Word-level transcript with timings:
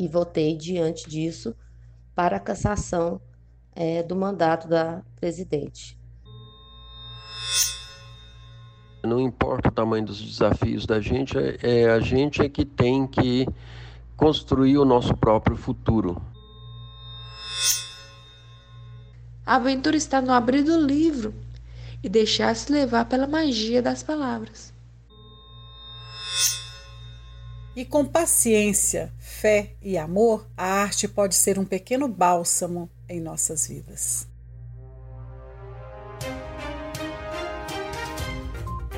e 0.00 0.08
votei 0.08 0.56
diante 0.56 1.08
disso 1.08 1.54
para 2.14 2.38
a 2.38 2.40
cassação 2.40 3.20
é, 3.74 4.02
do 4.02 4.16
mandato 4.16 4.66
da 4.66 5.02
presidente. 5.16 5.98
Não 9.04 9.20
importa 9.20 9.68
o 9.68 9.72
tamanho 9.72 10.06
dos 10.06 10.20
desafios 10.20 10.86
da 10.86 11.00
gente, 11.00 11.36
é, 11.38 11.58
é 11.62 11.90
a 11.90 12.00
gente 12.00 12.40
é 12.40 12.48
que 12.48 12.64
tem 12.64 13.06
que 13.06 13.46
construir 14.16 14.78
o 14.78 14.84
nosso 14.84 15.14
próprio 15.14 15.56
futuro. 15.56 16.20
A 19.44 19.56
aventura 19.56 19.96
está 19.96 20.20
no 20.22 20.32
abrir 20.32 20.62
do 20.62 20.78
livro 20.78 21.34
e 22.02 22.08
deixar-se 22.08 22.72
levar 22.72 23.04
pela 23.06 23.26
magia 23.26 23.82
das 23.82 24.02
palavras. 24.02 24.69
E 27.80 27.84
com 27.86 28.04
paciência, 28.04 29.10
fé 29.18 29.70
e 29.80 29.96
amor, 29.96 30.46
a 30.54 30.82
arte 30.82 31.08
pode 31.08 31.34
ser 31.34 31.58
um 31.58 31.64
pequeno 31.64 32.06
bálsamo 32.06 32.90
em 33.08 33.18
nossas 33.18 33.66
vidas. 33.66 34.28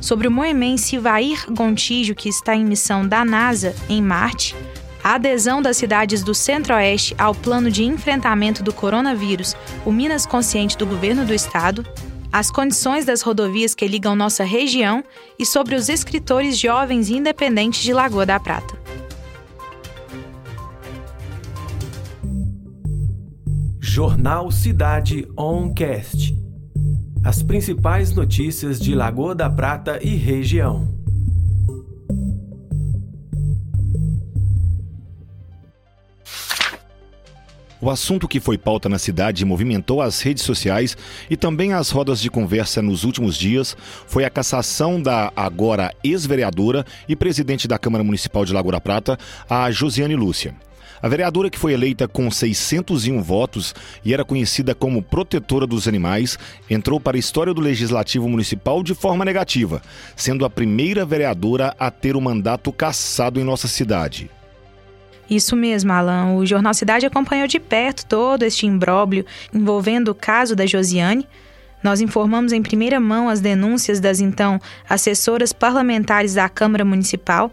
sobre 0.00 0.28
o 0.28 0.30
moemense 0.30 0.96
Vair 0.96 1.44
Gontijo, 1.50 2.14
que 2.14 2.28
está 2.28 2.54
em 2.54 2.64
missão 2.64 3.04
da 3.04 3.24
NASA 3.24 3.74
em 3.88 4.00
Marte, 4.00 4.54
a 5.02 5.14
adesão 5.14 5.60
das 5.60 5.78
cidades 5.78 6.22
do 6.22 6.32
Centro-Oeste 6.32 7.12
ao 7.18 7.34
plano 7.34 7.72
de 7.72 7.82
enfrentamento 7.82 8.62
do 8.62 8.72
coronavírus, 8.72 9.56
o 9.84 9.90
Minas 9.90 10.24
Consciente 10.24 10.78
do 10.78 10.86
governo 10.86 11.24
do 11.24 11.34
estado, 11.34 11.84
as 12.30 12.52
condições 12.52 13.04
das 13.04 13.20
rodovias 13.22 13.74
que 13.74 13.88
ligam 13.88 14.14
nossa 14.14 14.44
região 14.44 15.02
e 15.36 15.44
sobre 15.44 15.74
os 15.74 15.88
escritores 15.88 16.56
jovens 16.56 17.10
independentes 17.10 17.82
de 17.82 17.92
Lagoa 17.92 18.24
da 18.24 18.38
Prata. 18.38 18.78
Jornal 23.88 24.50
Cidade 24.50 25.26
Oncast. 25.34 26.36
As 27.24 27.42
principais 27.42 28.12
notícias 28.12 28.78
de 28.78 28.94
Lagoa 28.94 29.34
da 29.34 29.48
Prata 29.48 29.98
e 30.02 30.14
região. 30.14 30.86
O 37.80 37.88
assunto 37.88 38.28
que 38.28 38.38
foi 38.38 38.58
pauta 38.58 38.90
na 38.90 38.98
cidade 38.98 39.44
movimentou 39.44 40.02
as 40.02 40.20
redes 40.20 40.44
sociais 40.44 40.94
e 41.30 41.36
também 41.36 41.72
as 41.72 41.90
rodas 41.90 42.20
de 42.20 42.28
conversa 42.30 42.82
nos 42.82 43.04
últimos 43.04 43.38
dias 43.38 43.74
foi 44.06 44.22
a 44.24 44.30
cassação 44.30 45.00
da 45.00 45.32
agora 45.34 45.94
ex-vereadora 46.04 46.84
e 47.08 47.16
presidente 47.16 47.66
da 47.66 47.78
Câmara 47.78 48.04
Municipal 48.04 48.44
de 48.44 48.52
Lagoa 48.52 48.72
da 48.72 48.80
Prata, 48.80 49.18
a 49.48 49.70
Josiane 49.70 50.14
Lúcia. 50.14 50.54
A 51.00 51.08
vereadora 51.08 51.50
que 51.50 51.58
foi 51.58 51.72
eleita 51.72 52.08
com 52.08 52.30
601 52.30 53.22
votos 53.22 53.74
e 54.04 54.12
era 54.12 54.24
conhecida 54.24 54.74
como 54.74 55.02
protetora 55.02 55.66
dos 55.66 55.86
animais, 55.86 56.38
entrou 56.68 56.98
para 56.98 57.16
a 57.16 57.20
história 57.20 57.54
do 57.54 57.60
Legislativo 57.60 58.28
Municipal 58.28 58.82
de 58.82 58.94
forma 58.94 59.24
negativa, 59.24 59.80
sendo 60.16 60.44
a 60.44 60.50
primeira 60.50 61.04
vereadora 61.04 61.74
a 61.78 61.90
ter 61.90 62.16
o 62.16 62.20
mandato 62.20 62.72
cassado 62.72 63.38
em 63.40 63.44
nossa 63.44 63.68
cidade. 63.68 64.30
Isso 65.30 65.54
mesmo, 65.54 65.92
Alan. 65.92 66.34
O 66.36 66.46
Jornal 66.46 66.72
Cidade 66.72 67.04
acompanhou 67.04 67.46
de 67.46 67.60
perto 67.60 68.06
todo 68.06 68.42
este 68.44 68.66
imbróglio 68.66 69.26
envolvendo 69.52 70.08
o 70.08 70.14
caso 70.14 70.56
da 70.56 70.66
Josiane. 70.66 71.26
Nós 71.82 72.00
informamos 72.00 72.52
em 72.52 72.62
primeira 72.62 72.98
mão 72.98 73.28
as 73.28 73.40
denúncias 73.40 74.00
das 74.00 74.20
então 74.20 74.58
assessoras 74.88 75.52
parlamentares 75.52 76.34
da 76.34 76.48
Câmara 76.48 76.84
Municipal 76.84 77.52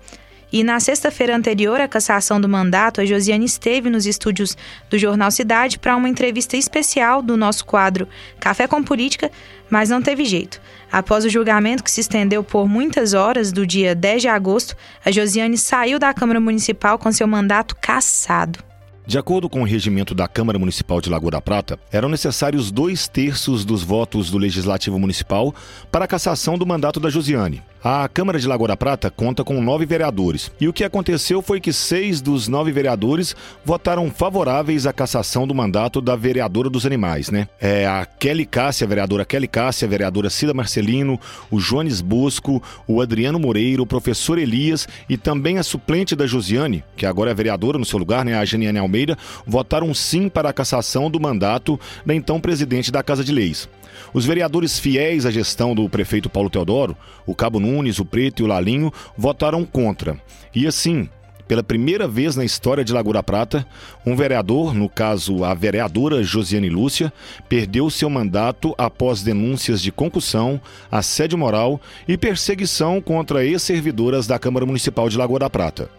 e 0.56 0.64
na 0.64 0.80
sexta-feira 0.80 1.36
anterior 1.36 1.82
à 1.82 1.86
cassação 1.86 2.40
do 2.40 2.48
mandato, 2.48 3.02
a 3.02 3.06
Josiane 3.06 3.44
esteve 3.44 3.90
nos 3.90 4.06
estúdios 4.06 4.56
do 4.90 4.98
Jornal 4.98 5.30
Cidade 5.30 5.78
para 5.78 5.98
uma 5.98 6.08
entrevista 6.08 6.56
especial 6.56 7.22
do 7.22 7.36
nosso 7.36 7.66
quadro 7.66 8.08
Café 8.40 8.66
com 8.66 8.82
Política, 8.82 9.30
mas 9.70 9.90
não 9.90 10.02
teve 10.02 10.24
jeito. 10.24 10.62
Após 10.90 11.26
o 11.26 11.30
julgamento 11.30 11.84
que 11.84 11.92
se 11.92 12.00
estendeu 12.00 12.42
por 12.42 12.70
muitas 12.70 13.14
horas 13.14 13.52
do 13.52 13.68
dia 13.68 13.94
10 13.94 14.22
de 14.22 14.28
agosto, 14.30 14.78
a 15.04 15.12
Josiane 15.12 15.58
saiu 15.58 16.00
da 16.00 16.14
Câmara 16.14 16.40
Municipal 16.40 16.98
com 16.98 17.12
seu 17.12 17.28
mandato 17.28 17.76
cassado. 17.76 18.60
De 19.06 19.18
acordo 19.18 19.50
com 19.50 19.62
o 19.62 19.66
regimento 19.66 20.16
da 20.16 20.26
Câmara 20.26 20.58
Municipal 20.58 21.02
de 21.02 21.10
Lagoa 21.10 21.32
da 21.32 21.42
Prata, 21.42 21.78
eram 21.92 22.08
necessários 22.08 22.72
dois 22.72 23.10
terços 23.10 23.66
dos 23.66 23.84
votos 23.84 24.32
do 24.32 24.38
Legislativo 24.38 24.98
Municipal 24.98 25.54
para 25.92 26.06
a 26.06 26.08
cassação 26.08 26.58
do 26.58 26.66
mandato 26.66 26.98
da 26.98 27.10
Josiane. 27.10 27.62
A 27.88 28.08
Câmara 28.08 28.40
de 28.40 28.48
Lagoa 28.48 28.70
da 28.70 28.76
Prata 28.76 29.12
conta 29.12 29.44
com 29.44 29.62
nove 29.62 29.86
vereadores. 29.86 30.52
E 30.60 30.68
o 30.68 30.74
que 30.74 30.84
aconteceu 30.84 31.40
foi 31.40 31.62
que 31.62 31.72
seis 31.72 32.20
dos 32.20 32.48
nove 32.48 32.72
vereadores 32.72 33.36
votaram 33.64 34.10
favoráveis 34.10 34.88
à 34.88 34.92
cassação 34.92 35.46
do 35.46 35.54
mandato 35.54 36.02
da 36.02 36.16
vereadora 36.16 36.68
dos 36.68 36.84
animais, 36.84 37.30
né? 37.30 37.48
É 37.62 37.86
a 37.86 38.04
Kelly 38.04 38.48
Cássia, 38.48 38.86
a 38.86 38.88
vereadora 38.88 39.24
Kelly 39.24 39.48
Cássia, 39.48 39.86
a 39.86 39.90
vereadora 39.90 40.32
Cida 40.32 40.52
Marcelino, 40.52 41.20
o 41.52 41.60
Jones 41.60 42.02
Bosco, 42.02 42.60
o 42.88 43.02
Adriano 43.02 43.38
Moreira, 43.38 43.84
o 43.84 43.86
professor 43.86 44.40
Elias 44.40 44.88
e 45.08 45.16
também 45.16 45.60
a 45.60 45.64
suplente 45.64 46.16
da 46.16 46.26
Josiane, 46.26 46.84
que 46.98 47.06
agora 47.06 47.30
é 47.30 47.36
vereadora 47.36 47.78
no 47.78 47.86
seu 47.86 48.00
lugar, 48.00 48.26
né? 48.26 48.34
A 48.34 48.44
Janiane 48.44 48.80
Almeida, 48.80 49.16
votaram 49.46 49.94
sim 49.94 50.28
para 50.28 50.50
a 50.50 50.54
cassação 50.54 51.08
do 51.08 51.20
mandato 51.20 51.80
da 52.04 52.16
então 52.16 52.42
presidente 52.42 52.92
da 52.92 53.04
Casa 53.04 53.24
de 53.24 53.32
Leis. 53.32 53.70
Os 54.14 54.26
vereadores 54.26 54.80
fiéis 54.80 55.26
à 55.26 55.32
gestão 55.32 55.76
do 55.76 55.90
prefeito 55.90 56.30
Paulo 56.30 56.50
Teodoro, 56.50 56.96
o 57.26 57.36
Cabo 57.36 57.60
Nunes, 57.60 58.00
o 58.00 58.06
Preto 58.06 58.42
e 58.42 58.44
o 58.44 58.48
Lalinho, 58.48 58.92
votaram 59.18 59.66
contra. 59.66 60.20
E 60.54 60.68
assim, 60.68 61.10
pela 61.48 61.62
primeira 61.62 62.08
vez 62.08 62.36
na 62.36 62.44
história 62.44 62.84
de 62.84 62.92
Lagoa 62.92 63.22
Prata, 63.22 63.66
um 64.06 64.16
vereador, 64.16 64.74
no 64.74 64.90
caso 64.90 65.44
a 65.44 65.54
vereadora 65.54 66.24
Josiane 66.24 66.70
Lúcia, 66.70 67.14
perdeu 67.48 67.90
seu 67.90 68.10
mandato 68.10 68.74
após 68.78 69.22
denúncias 69.22 69.82
de 69.82 69.92
concussão, 69.92 70.60
assédio 70.92 71.38
moral 71.38 71.80
e 72.08 72.18
perseguição 72.18 73.00
contra 73.00 73.46
ex-servidoras 73.46 74.26
da 74.26 74.40
Câmara 74.40 74.66
Municipal 74.66 75.08
de 75.08 75.18
Lagoa 75.18 75.50
Prata. 75.50 75.90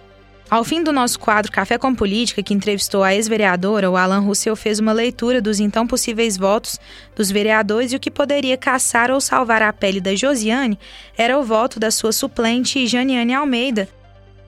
Ao 0.48 0.62
fim 0.62 0.80
do 0.80 0.92
nosso 0.92 1.18
quadro 1.18 1.50
Café 1.50 1.76
com 1.76 1.92
Política, 1.92 2.40
que 2.40 2.54
entrevistou 2.54 3.02
a 3.02 3.12
ex-vereadora, 3.12 3.90
o 3.90 3.96
Alan 3.96 4.20
Russell 4.20 4.54
fez 4.54 4.78
uma 4.78 4.92
leitura 4.92 5.42
dos 5.42 5.58
então 5.58 5.88
possíveis 5.88 6.36
votos 6.36 6.78
dos 7.16 7.32
vereadores 7.32 7.92
e 7.92 7.96
o 7.96 8.00
que 8.00 8.12
poderia 8.12 8.56
caçar 8.56 9.10
ou 9.10 9.20
salvar 9.20 9.60
a 9.60 9.72
pele 9.72 10.00
da 10.00 10.14
Josiane 10.14 10.78
era 11.18 11.36
o 11.36 11.42
voto 11.42 11.80
da 11.80 11.90
sua 11.90 12.12
suplente 12.12 12.86
Janiane 12.86 13.34
Almeida, 13.34 13.88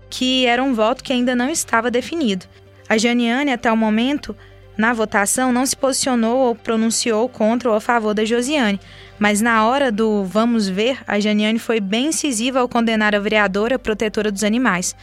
que 0.09 0.47
era 0.47 0.63
um 0.63 0.73
voto 0.73 1.03
que 1.03 1.13
ainda 1.13 1.35
não 1.35 1.51
estava 1.51 1.91
definido. 1.91 2.47
A 2.89 2.97
Janiane, 2.97 3.53
até 3.53 3.71
o 3.71 3.77
momento, 3.77 4.37
na 4.77 4.93
votação, 4.93 5.53
não 5.53 5.67
se 5.67 5.77
posicionou 5.77 6.39
ou 6.39 6.55
pronunciou 6.55 7.29
contra 7.29 7.71
ou 7.71 7.75
a 7.75 7.81
favor 7.81 8.15
da 8.15 8.25
Josiane, 8.25 8.79
mas 9.19 9.41
na 9.41 9.67
hora 9.67 9.91
do 9.91 10.23
vamos 10.23 10.69
ver, 10.69 11.01
a 11.09 11.19
Janiane 11.19 11.59
foi 11.59 11.81
bem 11.81 12.07
incisiva 12.07 12.61
ao 12.61 12.69
condenar 12.69 13.17
a 13.17 13.19
vereadora 13.19 13.81
protetora 13.81 14.31
dos 14.31 14.45
animais. 14.45 14.95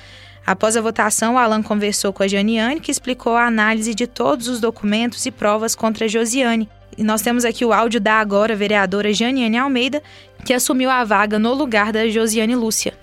Após 0.45 0.77
a 0.77 0.81
votação, 0.81 1.39
Alan 1.39 1.63
conversou 1.63 2.13
com 2.13 2.21
a 2.21 2.27
Janiane, 2.27 2.79
que 2.79 2.91
explicou 2.91 3.35
a 3.35 3.47
análise 3.47 3.95
de 3.95 4.05
todos 4.05 4.47
os 4.47 4.59
documentos 4.59 5.25
e 5.25 5.31
provas 5.31 5.73
contra 5.73 6.05
a 6.05 6.07
Josiane. 6.07 6.69
E 6.95 7.03
nós 7.03 7.21
temos 7.21 7.43
aqui 7.43 7.65
o 7.65 7.73
áudio 7.73 7.99
da 7.99 8.13
agora 8.13 8.55
vereadora 8.55 9.11
Janiane 9.11 9.57
Almeida, 9.57 10.03
que 10.45 10.53
assumiu 10.53 10.89
a 10.91 11.03
vaga 11.03 11.39
no 11.39 11.53
lugar 11.55 11.91
da 11.91 12.07
Josiane 12.07 12.55
Lúcia. 12.55 12.93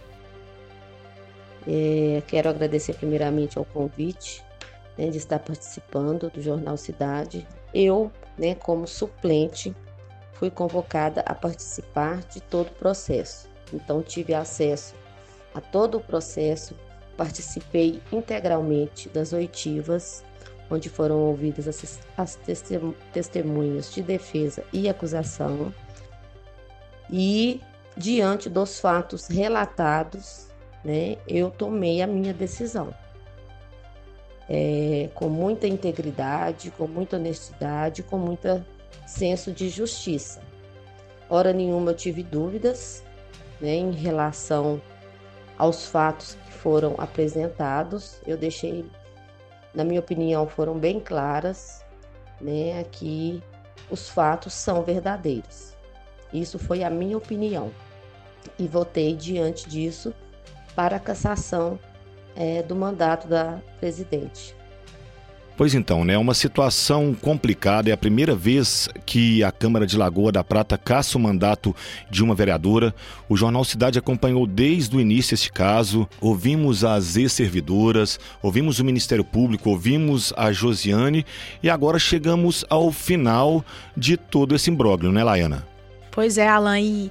É, 1.67 2.23
quero 2.29 2.49
agradecer 2.49 2.95
primeiramente 2.95 3.59
ao 3.59 3.65
convite 3.65 4.43
né, 4.97 5.09
de 5.09 5.19
estar 5.19 5.41
participando 5.41 6.31
do 6.31 6.41
Jornal 6.41 6.77
Cidade. 6.77 7.47
Eu, 7.75 8.11
né, 8.39 8.55
como 8.55 8.87
suplente, 8.87 9.75
fui 10.35 10.49
convocada 10.49 11.23
a 11.27 11.35
participar 11.35 12.21
de 12.33 12.41
todo 12.41 12.69
o 12.69 12.75
processo. 12.75 13.49
Então, 13.73 14.01
tive 14.01 14.33
acesso 14.33 14.95
a 15.55 15.61
todo 15.61 15.99
o 15.99 16.01
processo 16.01 16.75
participei 17.23 18.03
integralmente 18.13 19.09
das 19.09 19.33
oitivas, 19.33 20.25
onde 20.69 20.89
foram 20.89 21.21
ouvidas 21.21 21.69
as, 21.69 22.01
as 22.17 22.37
testemunhas 23.13 23.93
de 23.95 24.03
defesa 24.03 24.65
e 24.73 24.89
acusação. 24.89 25.73
E 27.09 27.61
diante 27.97 28.49
dos 28.49 28.81
fatos 28.81 29.29
relatados, 29.29 30.49
né, 30.85 31.17
eu 31.29 31.49
tomei 31.49 32.03
a 32.03 32.09
minha 32.09 32.35
decisão. 32.35 32.93
É, 34.49 35.09
com 35.15 35.29
muita 35.29 35.69
integridade, 35.69 36.73
com 36.73 36.89
muita 36.89 37.17
honestidade, 37.17 38.03
com 38.03 38.19
muito 38.19 38.49
senso 39.07 39.53
de 39.53 39.69
justiça. 39.69 40.43
Hora 41.31 41.53
nenhuma 41.53 41.93
eu 41.93 41.97
tive 41.97 42.25
dúvidas 42.25 43.05
né, 43.61 43.77
em 43.77 43.93
relação 43.93 44.83
aos 45.59 45.87
fatos 45.87 46.37
que 46.47 46.53
foram 46.53 46.95
apresentados. 46.99 48.21
Eu 48.27 48.37
deixei, 48.37 48.85
na 49.75 49.85
minha 49.85 50.01
opinião, 50.01 50.47
foram 50.47 50.79
bem 50.79 51.01
claras, 51.01 51.85
né, 52.41 52.85
que 52.91 53.43
os 53.91 54.09
fatos 54.09 54.53
são 54.53 54.83
verdadeiros. 54.83 55.77
Isso 56.33 56.59
foi 56.59 56.83
a 56.83 56.91
minha 56.91 57.17
opinião. 57.17 57.71
E 58.59 58.67
votei 58.67 59.15
diante 59.15 59.69
disso 59.69 60.15
para 60.75 60.97
a 60.97 61.01
cassação 61.01 61.79
é, 62.35 62.63
do 62.63 62.75
mandato 62.75 63.29
da 63.29 63.61
presidente. 63.79 64.57
Pois 65.57 65.75
então, 65.75 66.05
né? 66.05 66.17
Uma 66.17 66.35
situação 66.35 67.15
complicada. 67.15 67.91
É 67.91 67.93
a 67.93 67.97
primeira 67.97 68.35
vez 68.35 68.89
que 69.05 69.45
a 69.45 69.53
Câmara 69.53 69.87
de 69.87 69.97
Lagoa 69.97 70.33
da 70.33 70.43
Prata 70.43 70.79
caça 70.79 71.19
o 71.19 71.21
mandato 71.21 71.77
de 72.11 72.25
uma 72.25 72.35
vereadora. 72.35 72.95
O 73.29 73.37
Jornal 73.37 73.65
Cidade 73.65 73.99
acompanhou 73.99 74.47
desde 74.47 74.97
o 74.97 75.01
início 75.01 75.35
este 75.35 75.53
caso. 75.53 76.09
Ouvimos 76.21 76.85
as 76.85 77.17
ex-servidoras, 77.17 78.19
ouvimos 78.43 78.79
o 78.79 78.85
Ministério 78.85 79.25
Público, 79.25 79.71
ouvimos 79.71 80.33
a 80.37 80.51
Josiane 80.53 81.25
e 81.63 81.69
agora 81.69 81.99
chegamos 81.99 82.65
ao 82.71 82.91
final 82.91 83.65
de 83.97 84.17
todo 84.17 84.55
esse 84.55 84.71
imbróglio, 84.71 85.13
né, 85.13 85.23
Laiana? 85.23 85.67
Pois 86.11 86.39
é, 86.39 86.49
Alan, 86.49 86.81
e 86.81 87.11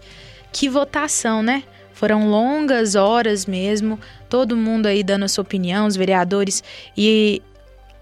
que 0.51 0.67
votação, 0.67 1.41
né? 1.44 1.63
Foram 1.94 2.29
longas 2.29 2.95
horas 2.95 3.45
mesmo, 3.45 3.99
todo 4.27 4.57
mundo 4.57 4.87
aí 4.87 5.03
dando 5.03 5.23
a 5.23 5.27
sua 5.27 5.44
opinião, 5.44 5.85
os 5.85 5.95
vereadores, 5.95 6.63
e 6.97 7.41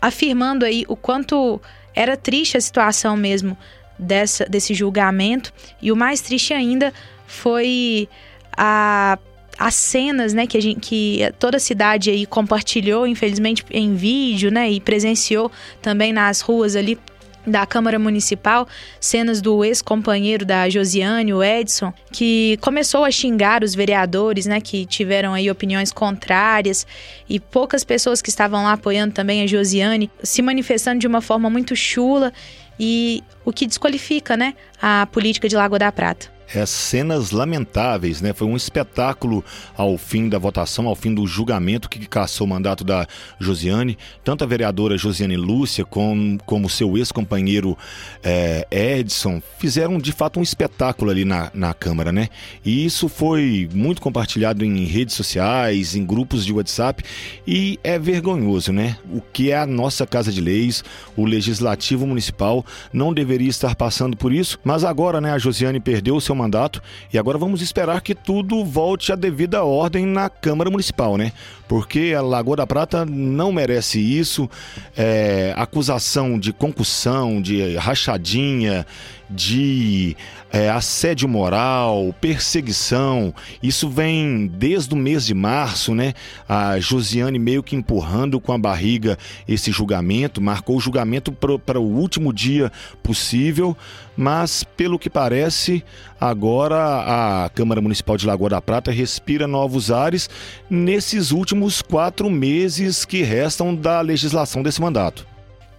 afirmando 0.02 0.66
aí 0.66 0.86
o 0.88 0.96
quanto 0.96 1.62
era 1.96 2.16
triste 2.16 2.58
a 2.58 2.62
situação 2.62 3.18
mesmo 3.18 3.58
dessa, 3.98 4.46
desse 4.46 4.74
julgamento. 4.74 5.54
E 5.82 5.92
o 5.92 5.96
mais 5.96 6.22
triste 6.22 6.54
ainda 6.54 6.94
foi 7.28 8.08
a 8.56 9.18
as 9.60 9.76
cenas, 9.76 10.34
né, 10.34 10.48
que, 10.48 10.58
a 10.58 10.62
gente, 10.62 10.80
que 10.80 11.34
toda 11.38 11.58
a 11.58 11.60
cidade 11.60 12.10
aí 12.10 12.26
compartilhou, 12.26 13.06
infelizmente, 13.06 13.66
em 13.70 13.94
vídeo, 13.94 14.50
né, 14.50 14.72
e 14.72 14.80
presenciou 14.80 15.52
também 15.82 16.14
nas 16.14 16.40
ruas 16.40 16.78
ali 16.78 16.98
da 17.46 17.66
Câmara 17.66 17.98
Municipal, 17.98 18.68
cenas 19.00 19.42
do 19.42 19.64
ex-companheiro 19.64 20.46
da 20.46 20.70
Josiane, 20.70 21.34
o 21.34 21.44
Edson, 21.44 21.94
que 22.12 22.58
começou 22.62 23.06
a 23.06 23.12
xingar 23.12 23.64
os 23.64 23.74
vereadores, 23.74 24.46
né, 24.46 24.60
que 24.62 24.86
tiveram 24.86 25.34
aí 25.34 25.50
opiniões 25.50 25.92
contrárias, 25.92 26.86
e 27.28 27.40
poucas 27.40 27.84
pessoas 27.84 28.22
que 28.22 28.30
estavam 28.30 28.64
lá 28.64 28.74
apoiando 28.74 29.14
também 29.14 29.42
a 29.42 29.48
Josiane, 29.48 30.12
se 30.24 30.42
manifestando 30.42 31.00
de 31.00 31.08
uma 31.08 31.22
forma 31.22 31.50
muito 31.50 31.76
chula 31.76 32.32
e 32.80 33.24
o 33.44 33.52
que 33.52 33.66
desqualifica, 33.66 34.38
né, 34.38 34.54
a 34.82 35.08
política 35.12 35.48
de 35.50 35.56
Lagoa 35.56 35.80
da 35.80 35.92
Prata 35.92 36.39
é, 36.54 36.66
cenas 36.66 37.32
lamentáveis, 37.32 38.22
né? 38.22 38.34
Foi 38.34 38.48
um 38.48 38.56
espetáculo 38.56 39.44
ao 39.76 39.98
fim 39.98 40.28
da 40.28 40.38
votação, 40.38 40.88
ao 40.88 40.96
fim 40.96 41.14
do 41.14 41.26
julgamento 41.28 41.90
que 41.90 42.00
caçou 42.08 42.48
o 42.48 42.50
mandato 42.50 42.84
da 42.84 43.08
Josiane. 43.40 43.98
Tanto 44.24 44.44
a 44.44 44.48
vereadora 44.48 44.98
Josiane 44.98 45.38
Lúcia 45.38 45.86
como, 45.86 46.38
como 46.46 46.70
seu 46.70 46.98
ex-companheiro 46.98 47.78
é, 48.24 48.68
Edson 48.72 49.42
fizeram 49.58 49.98
de 50.00 50.12
fato 50.12 50.40
um 50.40 50.44
espetáculo 50.44 51.12
ali 51.12 51.26
na, 51.26 51.52
na 51.54 51.74
Câmara, 51.74 52.12
né? 52.12 52.30
E 52.66 52.86
isso 52.86 53.08
foi 53.08 53.70
muito 53.74 54.02
compartilhado 54.02 54.66
em 54.66 54.86
redes 54.86 55.16
sociais, 55.16 55.96
em 55.96 56.06
grupos 56.06 56.46
de 56.46 56.54
WhatsApp 56.54 57.04
e 57.48 57.80
é 57.84 58.00
vergonhoso, 58.00 58.72
né? 58.72 58.98
O 59.12 59.22
que 59.22 59.52
é 59.52 59.58
a 59.58 59.66
nossa 59.66 60.06
Casa 60.08 60.32
de 60.32 60.42
Leis, 60.42 60.84
o 61.16 61.26
Legislativo 61.26 62.08
Municipal 62.08 62.66
não 62.92 63.14
deveria 63.14 63.50
estar 63.50 63.76
passando 63.76 64.18
por 64.18 64.34
isso, 64.34 64.58
mas 64.64 64.84
agora, 64.84 65.22
né, 65.22 65.32
a 65.32 65.38
Josiane 65.38 65.80
perdeu 65.80 66.20
seu 66.20 66.36
mandato 66.40 66.82
e 67.14 67.18
agora 67.18 67.38
vamos 67.38 67.62
esperar 67.62 68.02
que 68.02 68.16
tudo 68.16 68.64
volte 68.64 69.12
à 69.12 69.16
devida 69.16 69.64
ordem 69.64 70.06
na 70.06 70.30
Câmara 70.30 70.70
Municipal, 70.70 71.18
né? 71.18 71.32
Porque 71.68 72.16
a 72.18 72.22
Lagoa 72.22 72.58
da 72.58 72.66
Prata 72.66 73.06
não 73.06 73.52
merece 73.52 74.00
isso. 74.00 74.50
É, 74.98 75.54
acusação 75.56 76.40
de 76.40 76.52
concussão, 76.52 77.42
de 77.42 77.76
rachadinha, 77.76 78.86
de 79.30 80.18
é, 80.52 80.70
assédio 80.70 81.30
moral, 81.30 82.14
perseguição. 82.20 83.34
Isso 83.62 83.88
vem 83.88 84.48
desde 84.48 84.94
o 84.94 84.98
mês 84.98 85.26
de 85.26 85.34
março, 85.34 85.94
né? 85.94 86.14
A 86.48 86.80
Josiane 86.80 87.38
meio 87.38 87.62
que 87.62 87.76
empurrando 87.76 88.40
com 88.40 88.52
a 88.52 88.58
barriga 88.58 89.18
esse 89.48 89.72
julgamento, 89.72 90.42
marcou 90.42 90.78
o 90.78 90.80
julgamento 90.80 91.32
para 91.32 91.80
o 91.80 91.84
último 91.84 92.34
dia 92.34 92.72
possível, 93.04 93.78
mas 94.20 94.66
pelo 94.66 95.00
que 95.00 95.10
parece, 95.10 95.82
agora 96.20 97.46
a 97.46 97.50
Câmara 97.52 97.80
Municipal 97.80 98.18
de 98.18 98.28
Lagoa 98.28 98.50
da 98.50 98.62
Prata 98.62 98.92
respira 98.92 99.48
novos 99.48 99.90
ares 99.90 100.30
nesses 100.70 101.32
últimos 101.32 101.82
quatro 101.82 102.30
meses 102.30 103.06
que 103.06 103.22
restam 103.22 103.74
da 103.74 104.02
legislação 104.02 104.62
desse 104.62 104.82
mandato. 104.82 105.26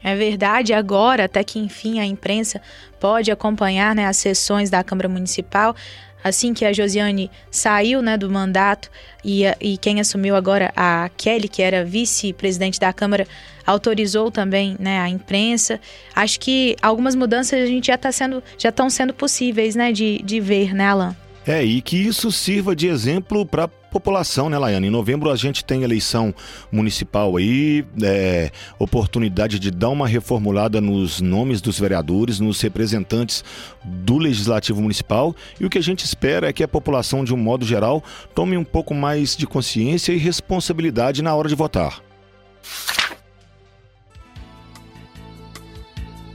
É 0.03 0.17
verdade, 0.17 0.73
agora, 0.73 1.27
até 1.27 1.45
que 1.45 1.59
enfim 1.59 2.01
a 2.01 2.07
imprensa 2.07 2.63
pode 2.99 3.31
acompanhar 3.31 3.95
né, 3.95 4.07
as 4.07 4.17
sessões 4.17 4.71
da 4.71 4.83
Câmara 4.83 5.11
Municipal. 5.11 5.77
Assim 6.23 6.53
que 6.53 6.65
a 6.65 6.73
Josiane 6.73 7.31
saiu 7.51 8.03
né, 8.03 8.17
do 8.17 8.31
mandato 8.31 8.91
e, 9.25 9.45
e 9.61 9.77
quem 9.79 10.01
assumiu 10.01 10.37
agora, 10.37 10.73
a 10.77 11.11
Kelly, 11.17 11.49
que 11.49 11.63
era 11.63 11.85
vice-presidente 11.85 12.79
da 12.79 12.93
Câmara, 12.93 13.27
autorizou 13.67 14.31
também 14.31 14.77
né, 14.79 14.99
a 15.01 15.09
imprensa. 15.09 15.81
Acho 16.15 16.39
que 16.41 16.77
algumas 16.83 17.15
mudanças 17.15 17.63
a 17.63 17.67
gente 17.67 17.87
já 17.87 17.95
está 17.95 18.13
sendo, 18.13 18.43
já 18.59 18.69
estão 18.69 18.91
sendo 18.91 19.15
possíveis 19.15 19.75
né, 19.75 19.93
de, 19.93 20.21
de 20.23 20.41
ver, 20.41 20.75
né, 20.75 20.87
Alan? 20.87 21.17
É, 21.47 21.65
e 21.65 21.81
que 21.81 21.97
isso 21.97 22.31
sirva 22.31 22.77
de 22.77 22.87
exemplo 22.87 23.47
para 23.47 23.67
população, 23.67 24.49
né, 24.49 24.57
Laiane? 24.57 24.87
Em 24.87 24.91
novembro 24.91 25.31
a 25.31 25.37
gente 25.37 25.65
tem 25.65 25.83
eleição 25.83 26.35
municipal 26.71 27.37
aí, 27.37 27.85
é, 28.03 28.51
oportunidade 28.79 29.59
de 29.59 29.71
dar 29.71 29.89
uma 29.89 30.07
reformulada 30.07 30.81
nos 30.81 31.21
nomes 31.21 31.61
dos 31.61 31.79
vereadores, 31.79 32.39
nos 32.39 32.61
representantes 32.61 33.43
do 33.85 34.19
Legislativo 34.19 34.81
Municipal. 34.81 35.35
E 35.59 35.65
o 35.65 35.71
que 35.71 35.79
a 35.79 35.83
gente 35.83 36.05
espera 36.05 36.49
é 36.49 36.53
que 36.53 36.63
a 36.63 36.69
população, 36.69 37.25
de 37.25 37.35
um 37.35 37.39
modo 37.39 37.65
geral, 37.65 38.05
tome 38.35 38.57
um 38.57 38.65
pouco 38.65 38.95
mais 38.95 39.37
de 39.37 39.47
consciência 39.47 40.13
e 40.13 40.19
responsabilidade 40.19 41.23
na 41.23 41.35
hora 41.35 41.49
de 41.49 41.55
votar. 41.55 42.01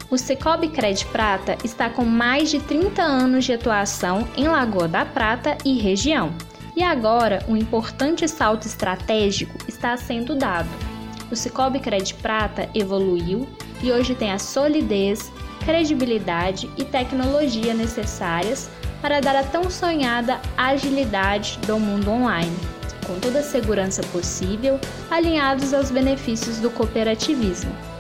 O 0.09 0.17
Cicobi 0.19 0.67
Cred 0.69 1.03
Prata 1.07 1.57
está 1.63 1.89
com 1.89 2.05
mais 2.05 2.51
de 2.51 2.59
30 2.59 3.01
anos 3.01 3.43
de 3.43 3.53
atuação 3.53 4.27
em 4.38 4.47
Lagoa 4.47 4.88
da 4.88 5.03
Prata 5.03 5.57
e 5.65 5.79
região. 5.79 6.31
E 6.75 6.83
agora, 6.83 7.43
um 7.47 7.57
importante 7.57 8.27
salto 8.27 8.67
estratégico 8.67 9.57
está 9.67 9.97
sendo 9.97 10.35
dado. 10.35 10.69
O 11.31 11.35
Cicobi 11.35 11.79
Cred 11.79 12.13
Prata 12.15 12.69
evoluiu 12.75 13.47
e 13.81 13.91
hoje 13.91 14.13
tem 14.13 14.31
a 14.31 14.38
solidez, 14.38 15.31
credibilidade 15.65 16.69
e 16.77 16.83
tecnologia 16.83 17.74
necessárias 17.74 18.69
para 19.01 19.19
dar 19.19 19.35
a 19.35 19.43
tão 19.43 19.71
sonhada 19.71 20.39
agilidade 20.55 21.57
do 21.65 21.79
mundo 21.79 22.12
online, 22.12 22.55
com 23.07 23.19
toda 23.19 23.39
a 23.39 23.43
segurança 23.43 24.03
possível, 24.12 24.79
alinhados 25.09 25.74
aos 25.74 25.89
benefícios 25.89 26.59
do 26.59 26.69
cooperativismo. 26.69 27.94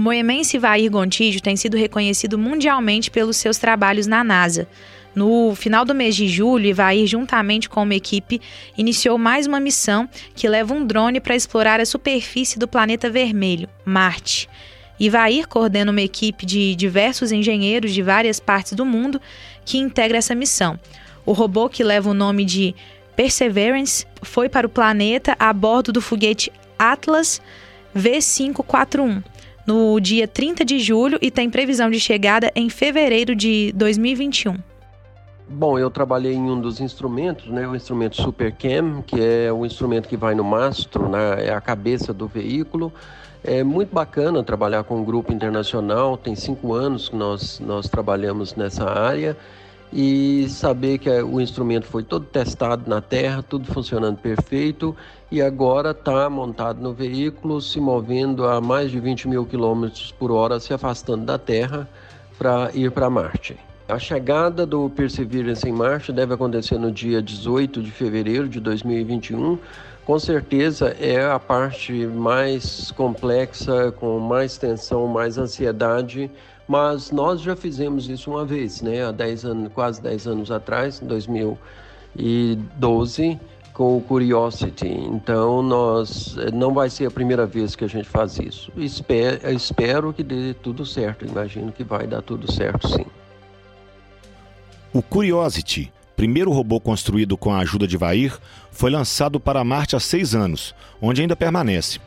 Moemense 0.00 0.58
Vair 0.58 0.90
Gontijo 0.90 1.40
tem 1.40 1.54
sido 1.54 1.76
reconhecido 1.76 2.38
mundialmente 2.38 3.10
pelos 3.10 3.36
seus 3.36 3.58
trabalhos 3.58 4.06
na 4.06 4.24
NASA. 4.24 4.66
No 5.14 5.54
final 5.54 5.84
do 5.84 5.94
mês 5.94 6.14
de 6.16 6.28
julho, 6.28 6.66
Ivair, 6.66 7.06
juntamente 7.06 7.68
com 7.68 7.82
uma 7.82 7.94
equipe, 7.94 8.40
iniciou 8.78 9.18
mais 9.18 9.46
uma 9.46 9.60
missão 9.60 10.08
que 10.34 10.48
leva 10.48 10.72
um 10.72 10.86
drone 10.86 11.20
para 11.20 11.34
explorar 11.34 11.80
a 11.80 11.86
superfície 11.86 12.58
do 12.58 12.68
planeta 12.68 13.10
vermelho, 13.10 13.68
Marte. 13.84 14.48
Ivair 14.98 15.48
coordena 15.48 15.90
uma 15.90 16.00
equipe 16.00 16.46
de 16.46 16.74
diversos 16.74 17.32
engenheiros 17.32 17.92
de 17.92 18.02
várias 18.02 18.38
partes 18.38 18.72
do 18.72 18.84
mundo 18.84 19.20
que 19.64 19.78
integra 19.78 20.18
essa 20.18 20.34
missão. 20.34 20.78
O 21.26 21.32
robô, 21.32 21.68
que 21.68 21.82
leva 21.82 22.10
o 22.10 22.14
nome 22.14 22.44
de 22.44 22.74
Perseverance, 23.16 24.06
foi 24.22 24.48
para 24.48 24.66
o 24.66 24.70
planeta 24.70 25.34
a 25.38 25.52
bordo 25.52 25.92
do 25.92 26.00
foguete 26.00 26.52
Atlas 26.78 27.40
V541 27.96 29.22
no 29.66 29.98
dia 30.00 30.26
30 30.26 30.64
de 30.64 30.78
julho 30.78 31.18
e 31.20 31.30
tem 31.30 31.50
previsão 31.50 31.90
de 31.90 32.00
chegada 32.00 32.50
em 32.54 32.68
fevereiro 32.68 33.34
de 33.34 33.72
2021. 33.74 34.56
Bom, 35.52 35.76
eu 35.76 35.90
trabalhei 35.90 36.32
em 36.32 36.48
um 36.48 36.60
dos 36.60 36.80
instrumentos, 36.80 37.46
né, 37.48 37.66
o 37.66 37.74
instrumento 37.74 38.14
Supercam, 38.22 39.02
que 39.02 39.20
é 39.20 39.52
o 39.52 39.66
instrumento 39.66 40.08
que 40.08 40.16
vai 40.16 40.32
no 40.32 40.44
mastro, 40.44 41.08
né, 41.08 41.46
é 41.46 41.52
a 41.52 41.60
cabeça 41.60 42.14
do 42.14 42.28
veículo. 42.28 42.92
É 43.42 43.64
muito 43.64 43.92
bacana 43.92 44.44
trabalhar 44.44 44.84
com 44.84 45.00
um 45.00 45.04
grupo 45.04 45.32
internacional, 45.32 46.16
tem 46.16 46.36
cinco 46.36 46.72
anos 46.72 47.08
que 47.08 47.16
nós, 47.16 47.58
nós 47.58 47.88
trabalhamos 47.88 48.54
nessa 48.54 48.88
área 48.88 49.36
e 49.92 50.46
saber 50.48 50.98
que 50.98 51.10
o 51.10 51.40
instrumento 51.40 51.86
foi 51.86 52.04
todo 52.04 52.24
testado 52.26 52.88
na 52.88 53.00
Terra, 53.00 53.42
tudo 53.42 53.66
funcionando 53.72 54.18
perfeito 54.18 54.94
e 55.30 55.40
agora 55.40 55.92
está 55.92 56.28
montado 56.28 56.82
no 56.82 56.92
veículo, 56.92 57.60
se 57.60 57.80
movendo 57.80 58.44
a 58.46 58.60
mais 58.60 58.90
de 58.90 58.98
20 58.98 59.28
mil 59.28 59.46
quilômetros 59.46 60.10
por 60.12 60.32
hora, 60.32 60.58
se 60.58 60.74
afastando 60.74 61.24
da 61.24 61.38
Terra 61.38 61.88
para 62.36 62.70
ir 62.74 62.90
para 62.90 63.08
Marte. 63.08 63.56
A 63.88 63.98
chegada 63.98 64.66
do 64.66 64.90
Perseverance 64.90 65.68
em 65.68 65.72
Marte 65.72 66.12
deve 66.12 66.34
acontecer 66.34 66.78
no 66.78 66.90
dia 66.90 67.22
18 67.22 67.82
de 67.82 67.90
fevereiro 67.90 68.48
de 68.48 68.60
2021. 68.60 69.58
Com 70.04 70.18
certeza 70.18 70.96
é 70.98 71.24
a 71.24 71.38
parte 71.38 71.92
mais 72.06 72.90
complexa, 72.92 73.92
com 73.92 74.18
mais 74.18 74.56
tensão, 74.56 75.06
mais 75.06 75.38
ansiedade, 75.38 76.30
mas 76.66 77.10
nós 77.10 77.40
já 77.40 77.54
fizemos 77.54 78.08
isso 78.08 78.30
uma 78.30 78.44
vez, 78.44 78.80
né? 78.80 79.04
Há 79.04 79.12
10 79.12 79.44
anos, 79.44 79.72
quase 79.72 80.02
10 80.02 80.26
anos 80.26 80.50
atrás, 80.50 81.00
em 81.02 81.06
2012, 81.06 83.38
com 83.72 83.96
o 83.96 84.00
Curiosity. 84.00 84.88
Então, 84.88 85.62
nós 85.62 86.36
não 86.52 86.74
vai 86.74 86.90
ser 86.90 87.06
a 87.06 87.10
primeira 87.10 87.46
vez 87.46 87.74
que 87.74 87.84
a 87.84 87.88
gente 87.88 88.08
faz 88.08 88.38
isso. 88.38 88.70
Espero, 88.76 89.50
espero 89.50 90.12
que 90.12 90.22
dê 90.22 90.54
tudo 90.54 90.84
certo. 90.84 91.24
Imagino 91.24 91.72
que 91.72 91.84
vai 91.84 92.06
dar 92.06 92.22
tudo 92.22 92.50
certo, 92.50 92.88
sim. 92.88 93.06
O 94.92 95.02
Curiosity, 95.02 95.92
primeiro 96.16 96.50
robô 96.50 96.80
construído 96.80 97.36
com 97.36 97.52
a 97.52 97.58
ajuda 97.58 97.86
de 97.86 97.96
Vair, 97.96 98.36
foi 98.70 98.90
lançado 98.90 99.38
para 99.38 99.64
Marte 99.64 99.94
há 99.96 100.00
seis 100.00 100.34
anos, 100.34 100.74
onde 101.00 101.22
ainda 101.22 101.36
permanece. 101.36 102.00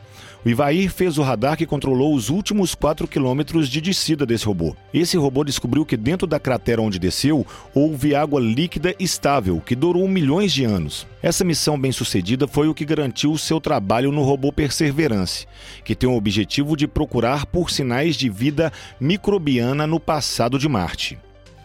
O 0.44 0.48
Ivair 0.48 0.90
fez 0.90 1.16
o 1.16 1.22
radar 1.22 1.56
que 1.56 1.64
controlou 1.64 2.14
os 2.14 2.28
últimos 2.28 2.74
4 2.74 3.08
quilômetros 3.08 3.66
de 3.66 3.80
descida 3.80 4.26
desse 4.26 4.44
robô. 4.44 4.76
Esse 4.92 5.16
robô 5.16 5.42
descobriu 5.42 5.86
que 5.86 5.96
dentro 5.96 6.26
da 6.26 6.38
cratera 6.38 6.82
onde 6.82 6.98
desceu 6.98 7.46
houve 7.74 8.14
água 8.14 8.38
líquida 8.38 8.94
estável, 8.98 9.62
que 9.64 9.74
durou 9.74 10.06
milhões 10.06 10.52
de 10.52 10.62
anos. 10.62 11.06
Essa 11.22 11.44
missão 11.44 11.80
bem-sucedida 11.80 12.46
foi 12.46 12.68
o 12.68 12.74
que 12.74 12.84
garantiu 12.84 13.38
seu 13.38 13.58
trabalho 13.58 14.12
no 14.12 14.22
robô 14.22 14.52
Perseverance, 14.52 15.46
que 15.82 15.94
tem 15.94 16.10
o 16.10 16.16
objetivo 16.16 16.76
de 16.76 16.86
procurar 16.86 17.46
por 17.46 17.70
sinais 17.70 18.14
de 18.14 18.28
vida 18.28 18.70
microbiana 19.00 19.86
no 19.86 19.98
passado 19.98 20.58
de 20.58 20.68
Marte. 20.68 21.18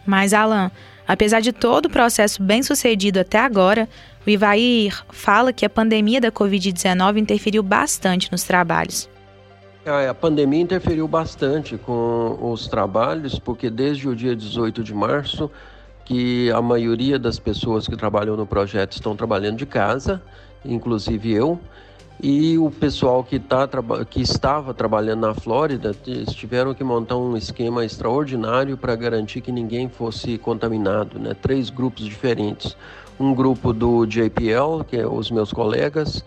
Mas, 0.06 0.32
Alan, 0.32 0.70
Apesar 1.10 1.40
de 1.40 1.52
todo 1.52 1.86
o 1.86 1.90
processo 1.90 2.40
bem 2.40 2.62
sucedido 2.62 3.18
até 3.18 3.36
agora, 3.36 3.88
o 4.26 4.30
Ivair 4.30 5.02
fala 5.10 5.52
que 5.52 5.64
a 5.64 5.70
pandemia 5.70 6.20
da 6.20 6.30
Covid-19 6.30 7.18
interferiu 7.18 7.62
bastante 7.62 8.30
nos 8.30 8.44
trabalhos. 8.44 9.08
A 9.86 10.12
pandemia 10.12 10.60
interferiu 10.60 11.08
bastante 11.08 11.78
com 11.78 12.38
os 12.52 12.68
trabalhos, 12.68 13.38
porque 13.38 13.70
desde 13.70 14.08
o 14.08 14.14
dia 14.14 14.36
18 14.36 14.84
de 14.84 14.94
março, 14.94 15.50
que 16.04 16.50
a 16.50 16.60
maioria 16.60 17.18
das 17.18 17.38
pessoas 17.38 17.88
que 17.88 17.96
trabalham 17.96 18.36
no 18.36 18.46
projeto 18.46 18.92
estão 18.92 19.16
trabalhando 19.16 19.56
de 19.56 19.64
casa, 19.64 20.22
inclusive 20.64 21.32
eu, 21.32 21.58
e 22.22 22.58
o 22.58 22.70
pessoal 22.70 23.24
que, 23.24 23.38
tá, 23.38 23.66
que 24.10 24.20
estava 24.20 24.74
trabalhando 24.74 25.20
na 25.20 25.34
Flórida 25.34 25.96
tiveram 26.34 26.74
que 26.74 26.84
montar 26.84 27.16
um 27.16 27.34
esquema 27.34 27.82
extraordinário 27.82 28.76
para 28.76 28.94
garantir 28.94 29.40
que 29.40 29.50
ninguém 29.50 29.88
fosse 29.88 30.36
contaminado, 30.36 31.18
né? 31.18 31.34
Três 31.40 31.70
grupos 31.70 32.04
diferentes. 32.04 32.76
Um 33.20 33.34
grupo 33.34 33.74
do 33.74 34.06
JPL, 34.06 34.82
que 34.88 34.96
é 34.96 35.06
os 35.06 35.30
meus 35.30 35.52
colegas, 35.52 36.24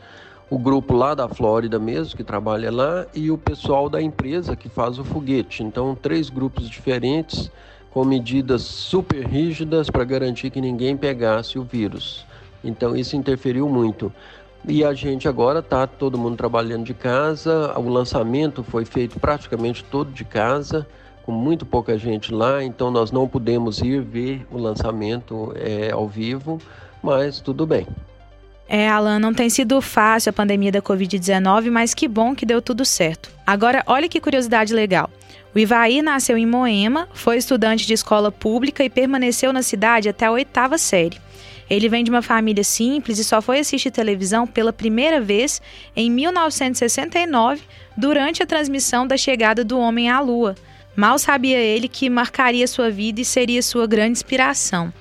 o 0.47 0.59
grupo 0.59 0.93
lá 0.93 1.15
da 1.15 1.27
Flórida 1.27 1.79
mesmo, 1.79 2.15
que 2.15 2.23
trabalha 2.23 2.71
lá, 2.71 3.07
e 3.15 3.31
o 3.31 3.37
pessoal 3.37 3.89
da 3.89 3.99
empresa 3.99 4.55
que 4.55 4.69
faz 4.69 4.99
o 4.99 5.03
foguete. 5.03 5.63
Então, 5.63 5.97
três 5.99 6.29
grupos 6.29 6.69
diferentes 6.69 7.51
com 7.89 8.05
medidas 8.05 8.61
super 8.61 9.25
rígidas 9.25 9.89
para 9.89 10.03
garantir 10.03 10.51
que 10.51 10.61
ninguém 10.61 10.95
pegasse 10.95 11.57
o 11.57 11.63
vírus. 11.63 12.27
Então, 12.63 12.95
isso 12.95 13.15
interferiu 13.15 13.67
muito. 13.67 14.13
E 14.67 14.83
a 14.83 14.93
gente 14.93 15.27
agora 15.27 15.59
está 15.59 15.87
todo 15.87 16.15
mundo 16.15 16.37
trabalhando 16.37 16.85
de 16.85 16.93
casa. 16.93 17.73
O 17.75 17.89
lançamento 17.89 18.63
foi 18.63 18.85
feito 18.85 19.19
praticamente 19.19 19.83
todo 19.83 20.11
de 20.11 20.23
casa, 20.23 20.87
com 21.23 21.31
muito 21.31 21.65
pouca 21.65 21.97
gente 21.97 22.33
lá, 22.33 22.63
então 22.63 22.91
nós 22.91 23.11
não 23.11 23.27
pudemos 23.27 23.79
ir 23.79 24.01
ver 24.01 24.45
o 24.51 24.57
lançamento 24.57 25.53
é, 25.55 25.89
ao 25.91 26.07
vivo, 26.07 26.59
mas 27.03 27.41
tudo 27.41 27.67
bem. 27.67 27.85
É, 28.67 28.87
Alan, 28.87 29.19
não 29.19 29.33
tem 29.33 29.49
sido 29.49 29.79
fácil 29.81 30.29
a 30.29 30.33
pandemia 30.33 30.71
da 30.71 30.81
Covid-19, 30.81 31.69
mas 31.69 31.93
que 31.93 32.07
bom 32.07 32.33
que 32.33 32.45
deu 32.45 32.61
tudo 32.61 32.85
certo. 32.85 33.29
Agora, 33.45 33.83
olha 33.85 34.07
que 34.07 34.21
curiosidade 34.21 34.73
legal. 34.73 35.09
O 35.53 35.59
Ivaí 35.59 36.01
nasceu 36.01 36.37
em 36.37 36.47
Moema, 36.47 37.07
foi 37.13 37.37
estudante 37.37 37.85
de 37.85 37.93
escola 37.93 38.31
pública 38.31 38.83
e 38.83 38.89
permaneceu 38.89 39.53
na 39.53 39.61
cidade 39.61 40.09
até 40.09 40.25
a 40.25 40.31
oitava 40.31 40.77
série. 40.77 41.21
Ele 41.69 41.87
vem 41.87 42.03
de 42.03 42.09
uma 42.09 42.21
família 42.21 42.63
simples 42.63 43.19
e 43.19 43.23
só 43.23 43.41
foi 43.41 43.59
assistir 43.59 43.91
televisão 43.91 44.47
pela 44.47 44.73
primeira 44.73 45.21
vez 45.21 45.61
em 45.95 46.09
1969, 46.09 47.61
durante 47.95 48.41
a 48.41 48.47
transmissão 48.47 49.05
da 49.05 49.17
chegada 49.17 49.63
do 49.63 49.77
homem 49.77 50.09
à 50.09 50.19
Lua. 50.19 50.55
Mal 50.95 51.17
sabia 51.19 51.57
ele 51.57 51.87
que 51.87 52.09
marcaria 52.09 52.67
sua 52.67 52.89
vida 52.89 53.21
e 53.21 53.25
seria 53.25 53.61
sua 53.61 53.85
grande 53.85 54.13
inspiração. 54.13 54.91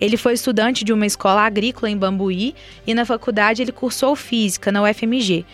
Ele 0.00 0.16
foi 0.16 0.34
estudante 0.34 0.84
de 0.84 0.92
uma 0.92 1.06
escola 1.06 1.42
agrícola 1.42 1.90
em 1.90 1.96
Bambuí 1.96 2.54
e 2.86 2.94
na 2.94 3.04
faculdade 3.04 3.62
ele 3.62 3.72
cursou 3.72 4.14
física 4.14 4.70
na 4.70 4.82
UFMG. 4.82 5.44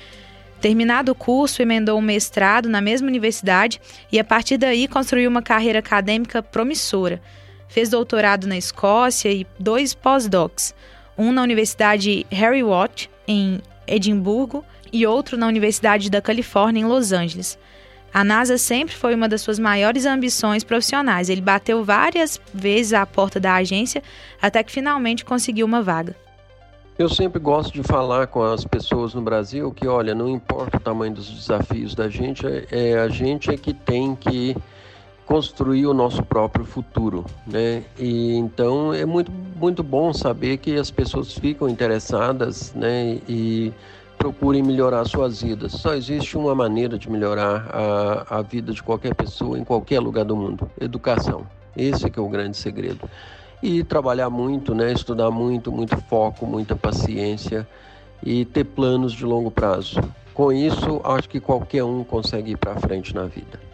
Terminado 0.61 1.13
o 1.13 1.15
curso, 1.15 1.61
emendou 1.61 1.99
um 1.99 2.03
mestrado 2.03 2.69
na 2.69 2.81
mesma 2.81 3.09
universidade 3.09 3.81
e 4.11 4.19
a 4.19 4.25
partir 4.25 4.57
daí 4.57 4.87
construiu 4.87 5.29
uma 5.29 5.43
carreira 5.43 5.81
acadêmica 5.81 6.43
promissora. 6.43 7.21
Fez 7.69 7.89
doutorado 7.89 8.47
na 8.47 8.57
Escócia 8.57 9.33
e 9.33 9.47
dois 9.59 9.95
pós-docs, 9.95 10.75
um 11.17 11.33
na 11.33 11.43
Universidade 11.43 12.27
Harry 12.31 12.63
Watt, 12.63 13.11
em 13.27 13.61
Edimburgo, 13.87 14.65
e 14.93 15.07
outro 15.07 15.37
na 15.37 15.47
Universidade 15.47 16.11
da 16.11 16.21
Califórnia, 16.21 16.81
em 16.81 16.85
Los 16.85 17.13
Angeles. 17.13 17.59
A 18.13 18.23
NASA 18.23 18.59
sempre 18.59 18.95
foi 18.95 19.15
uma 19.15 19.29
das 19.29 19.41
suas 19.41 19.59
maiores 19.59 20.05
ambições 20.05 20.63
profissionais. 20.63 21.31
Ele 21.31 21.41
bateu 21.41 21.83
várias 21.83 22.39
vezes 22.53 22.93
à 22.93 23.07
porta 23.07 23.41
da 23.41 23.55
agência 23.55 24.03
até 24.41 24.63
que 24.63 24.71
finalmente 24.71 25.25
conseguiu 25.25 25.65
uma 25.65 25.83
vaga. 25.83 26.15
Eu 26.99 27.09
sempre 27.09 27.41
gosto 27.41 27.73
de 27.73 27.83
falar 27.83 28.27
com 28.27 28.43
as 28.43 28.67
pessoas 28.67 29.15
no 29.15 29.23
Brasil 29.23 29.73
que, 29.73 29.89
olha, 29.89 30.15
não 30.15 30.29
importa 30.29 30.77
o 30.77 30.81
tamanho 30.81 31.15
dos 31.15 31.31
desafios 31.31 31.95
da 31.95 32.09
gente, 32.09 32.47
é, 32.47 32.67
é 32.71 32.99
a 32.99 33.09
gente 33.09 33.51
é 33.51 33.57
que 33.57 33.73
tem 33.73 34.15
que 34.15 34.55
construir 35.25 35.87
o 35.87 35.95
nosso 35.95 36.23
próprio 36.23 36.67
futuro, 36.67 37.25
né? 37.47 37.85
E 37.99 38.35
então 38.37 38.93
é 38.93 39.07
muito 39.07 39.33
muito 39.57 39.83
bom 39.83 40.13
saber 40.13 40.59
que 40.59 40.77
as 40.77 40.91
pessoas 40.91 41.33
ficam 41.33 41.69
interessadas, 41.69 42.75
né? 42.75 43.19
E 43.27 43.73
procurem 44.23 44.63
melhorar 44.63 45.05
suas 45.05 45.43
vidas. 45.43 45.73
Só 45.73 45.95
existe 45.95 46.39
uma 46.39 46.55
maneira 46.55 46.97
de 46.97 47.11
melhorar 47.11 47.67
a, 47.73 48.39
a 48.39 48.43
vida 48.43 48.73
de 48.73 48.81
qualquer 48.81 49.17
pessoa 49.17 49.59
em 49.59 49.65
qualquer 49.65 49.99
lugar 49.99 50.25
do 50.25 50.37
mundo: 50.37 50.71
educação. 50.81 51.45
Esse 51.77 52.07
é 52.07 52.11
que 52.11 52.21
é 52.21 52.23
o 52.23 52.29
grande 52.29 52.57
segredo. 52.57 53.11
E 53.61 53.83
trabalhar 53.83 54.31
muito, 54.31 54.77
né? 54.77 54.93
Estudar 54.93 55.29
muito, 55.33 55.73
muito 55.73 55.97
foco, 56.03 56.47
muita 56.47 56.77
paciência 56.77 57.67
e 58.23 58.45
ter 58.45 58.63
planos 58.63 59.13
de 59.13 59.25
longo 59.25 59.51
prazo. 59.51 60.01
Com 60.33 60.53
isso, 60.53 61.01
acho 61.03 61.29
que 61.29 61.41
qualquer 61.41 61.83
um 61.83 62.05
consegue 62.05 62.53
ir 62.53 62.57
para 62.57 62.77
frente 62.77 63.13
na 63.13 63.25
vida. 63.25 63.72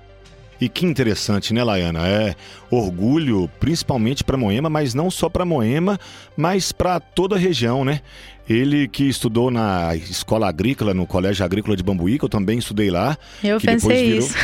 E 0.61 0.69
que 0.69 0.85
interessante, 0.85 1.55
né, 1.55 1.63
Laiana? 1.63 2.07
É 2.07 2.35
orgulho, 2.71 3.49
principalmente 3.61 4.25
para 4.25 4.37
Moema, 4.37 4.69
mas 4.69 4.93
não 4.93 5.11
só 5.11 5.29
para 5.29 5.45
Moema, 5.45 5.99
mas 6.37 6.73
para 6.73 6.99
toda 6.99 7.37
a 7.37 7.39
região, 7.39 7.85
né? 7.85 8.01
Ele 8.49 8.89
que 8.89 9.05
estudou 9.05 9.51
na 9.51 9.95
escola 9.95 10.49
agrícola, 10.49 10.95
no 10.95 11.07
Colégio 11.07 11.45
Agrícola 11.45 11.77
de 11.77 11.83
Bambuí, 11.83 12.19
que 12.19 12.25
eu 12.25 12.29
também 12.31 12.59
estudei 12.59 12.91
lá. 12.91 13.17
Eu 13.45 13.61
que 13.61 13.67
pensei 13.67 14.07
virou, 14.07 14.19
isso. 14.19 14.35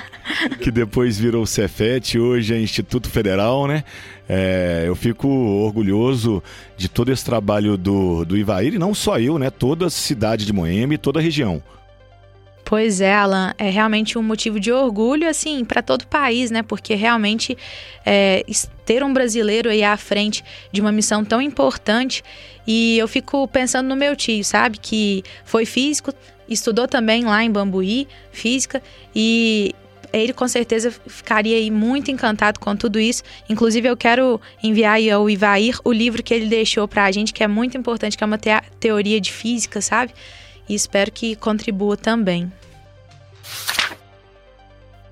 que 0.60 0.70
depois 0.72 1.16
virou 1.16 1.46
Cefet, 1.46 2.18
hoje 2.18 2.52
é 2.52 2.60
Instituto 2.60 3.08
Federal, 3.08 3.68
né? 3.68 3.84
É, 4.28 4.84
eu 4.86 4.96
fico 4.96 5.28
orgulhoso 5.28 6.42
de 6.76 6.88
todo 6.88 7.12
esse 7.12 7.24
trabalho 7.24 7.76
do, 7.78 8.24
do 8.24 8.36
Ivair, 8.36 8.74
e 8.74 8.78
não 8.78 8.92
só 8.92 9.20
eu, 9.20 9.38
né? 9.38 9.50
Toda 9.50 9.86
a 9.86 9.90
cidade 9.90 10.44
de 10.44 10.52
Moema 10.52 10.94
e 10.94 10.98
toda 10.98 11.20
a 11.20 11.22
região. 11.22 11.62
Pois 12.64 13.02
é, 13.02 13.14
Alan, 13.14 13.52
é 13.58 13.68
realmente 13.68 14.18
um 14.18 14.22
motivo 14.22 14.58
de 14.58 14.72
orgulho, 14.72 15.28
assim, 15.28 15.64
para 15.64 15.82
todo 15.82 16.02
o 16.02 16.06
país, 16.06 16.50
né? 16.50 16.62
Porque 16.62 16.94
realmente 16.94 17.58
é, 18.06 18.42
ter 18.86 19.04
um 19.04 19.12
brasileiro 19.12 19.68
aí 19.68 19.84
à 19.84 19.96
frente 19.98 20.42
de 20.72 20.80
uma 20.80 20.90
missão 20.90 21.22
tão 21.24 21.42
importante. 21.42 22.24
E 22.66 22.96
eu 22.96 23.06
fico 23.06 23.46
pensando 23.48 23.86
no 23.88 23.94
meu 23.94 24.16
tio, 24.16 24.42
sabe? 24.42 24.78
Que 24.78 25.22
foi 25.44 25.66
físico, 25.66 26.10
estudou 26.48 26.88
também 26.88 27.24
lá 27.24 27.44
em 27.44 27.50
Bambuí, 27.50 28.08
física, 28.32 28.82
e 29.14 29.74
ele 30.10 30.32
com 30.32 30.48
certeza 30.48 30.90
ficaria 31.06 31.58
aí 31.58 31.70
muito 31.70 32.10
encantado 32.10 32.58
com 32.60 32.74
tudo 32.74 32.98
isso. 32.98 33.22
Inclusive, 33.46 33.88
eu 33.88 33.96
quero 33.96 34.40
enviar 34.62 34.94
aí 34.94 35.10
ao 35.10 35.28
Ivair 35.28 35.78
o 35.84 35.92
livro 35.92 36.22
que 36.22 36.32
ele 36.32 36.46
deixou 36.46 36.88
para 36.88 37.04
a 37.04 37.12
gente, 37.12 37.32
que 37.32 37.44
é 37.44 37.48
muito 37.48 37.76
importante, 37.76 38.16
que 38.16 38.24
é 38.24 38.26
uma 38.26 38.38
te 38.38 38.50
teoria 38.80 39.20
de 39.20 39.30
física, 39.30 39.82
sabe? 39.82 40.14
E 40.68 40.74
espero 40.74 41.10
que 41.12 41.36
contribua 41.36 41.96
também. 41.96 42.50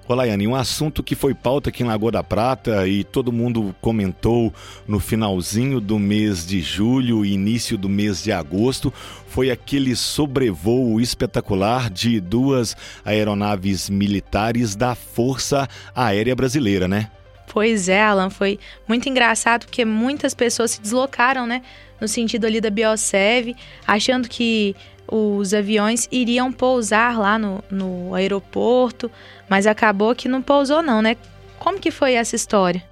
Olá, 0.08 0.24
Yane, 0.24 0.48
um 0.48 0.54
assunto 0.54 1.02
que 1.02 1.14
foi 1.14 1.32
pauta 1.32 1.70
aqui 1.70 1.82
em 1.82 1.86
Lagoa 1.86 2.10
da 2.10 2.24
Prata 2.24 2.86
e 2.88 3.04
todo 3.04 3.32
mundo 3.32 3.74
comentou 3.80 4.52
no 4.86 4.98
finalzinho 4.98 5.80
do 5.80 5.96
mês 5.98 6.44
de 6.44 6.60
julho 6.60 7.24
e 7.24 7.32
início 7.32 7.78
do 7.78 7.88
mês 7.88 8.22
de 8.22 8.32
agosto 8.32 8.92
foi 9.28 9.50
aquele 9.50 9.94
sobrevoo 9.94 11.00
espetacular 11.00 11.88
de 11.88 12.20
duas 12.20 12.76
aeronaves 13.04 13.88
militares 13.88 14.74
da 14.74 14.94
Força 14.94 15.68
Aérea 15.94 16.34
Brasileira, 16.34 16.88
né? 16.88 17.08
Pois 17.46 17.88
é, 17.88 18.02
Alan, 18.02 18.28
foi 18.28 18.58
muito 18.88 19.08
engraçado 19.08 19.66
porque 19.66 19.84
muitas 19.84 20.34
pessoas 20.34 20.72
se 20.72 20.80
deslocaram, 20.80 21.46
né? 21.46 21.62
No 22.00 22.08
sentido 22.08 22.46
ali 22.46 22.60
da 22.60 22.70
Biosev, 22.70 23.54
achando 23.86 24.28
que 24.28 24.74
os 25.12 25.52
aviões 25.52 26.08
iriam 26.10 26.50
pousar 26.50 27.18
lá 27.18 27.38
no, 27.38 27.62
no 27.70 28.14
aeroporto, 28.14 29.10
mas 29.48 29.66
acabou 29.66 30.14
que 30.14 30.26
não 30.26 30.40
pousou 30.40 30.82
não, 30.82 31.02
né? 31.02 31.16
Como 31.58 31.78
que 31.78 31.90
foi 31.90 32.14
essa 32.14 32.34
história? 32.34 32.82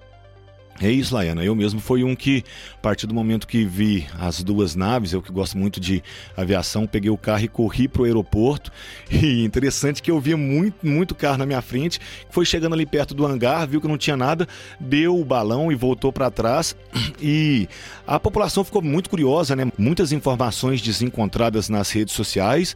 É 0.82 0.90
isso, 0.90 1.14
Laiana. 1.14 1.44
Eu 1.44 1.54
mesmo 1.54 1.78
fui 1.78 2.02
um 2.02 2.16
que, 2.16 2.42
a 2.74 2.78
partir 2.78 3.06
do 3.06 3.12
momento 3.12 3.46
que 3.46 3.66
vi 3.66 4.06
as 4.18 4.42
duas 4.42 4.74
naves, 4.74 5.12
eu 5.12 5.20
que 5.20 5.30
gosto 5.30 5.58
muito 5.58 5.78
de 5.78 6.02
aviação, 6.34 6.86
peguei 6.86 7.10
o 7.10 7.18
carro 7.18 7.44
e 7.44 7.48
corri 7.48 7.86
para 7.86 8.02
o 8.02 8.04
aeroporto. 8.06 8.72
E 9.20 9.44
interessante 9.44 10.00
que 10.02 10.10
eu 10.10 10.18
via 10.18 10.36
muito, 10.36 10.86
muito 10.86 11.14
carro 11.14 11.36
na 11.36 11.44
minha 11.44 11.60
frente. 11.60 12.00
Foi 12.30 12.46
chegando 12.46 12.72
ali 12.72 12.86
perto 12.86 13.12
do 13.12 13.26
hangar, 13.26 13.66
viu 13.66 13.80
que 13.80 13.88
não 13.88 13.98
tinha 13.98 14.16
nada, 14.16 14.48
deu 14.78 15.20
o 15.20 15.24
balão 15.24 15.70
e 15.70 15.74
voltou 15.74 16.12
para 16.12 16.30
trás. 16.30 16.74
E 17.22 17.68
a 18.06 18.18
população 18.18 18.64
ficou 18.64 18.80
muito 18.80 19.10
curiosa, 19.10 19.54
né? 19.54 19.70
Muitas 19.76 20.10
informações 20.10 20.80
desencontradas 20.80 21.68
nas 21.68 21.90
redes 21.90 22.14
sociais. 22.14 22.74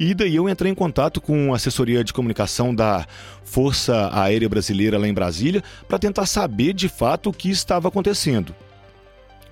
E 0.00 0.14
daí 0.14 0.34
eu 0.34 0.48
entrei 0.48 0.72
em 0.72 0.74
contato 0.74 1.20
com 1.20 1.52
a 1.52 1.56
assessoria 1.56 2.02
de 2.02 2.12
comunicação 2.12 2.74
da 2.74 3.06
Força 3.44 4.10
Aérea 4.12 4.48
Brasileira 4.48 4.98
lá 4.98 5.06
em 5.06 5.12
Brasília 5.12 5.62
para 5.86 5.98
tentar 5.98 6.26
saber 6.26 6.72
de 6.72 6.88
fato 6.88 7.30
que 7.42 7.50
estava 7.50 7.88
acontecendo. 7.88 8.54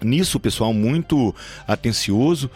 Nisso, 0.00 0.38
o 0.38 0.40
pessoal 0.40 0.72
muito 0.72 1.34
atencioso 1.66 2.48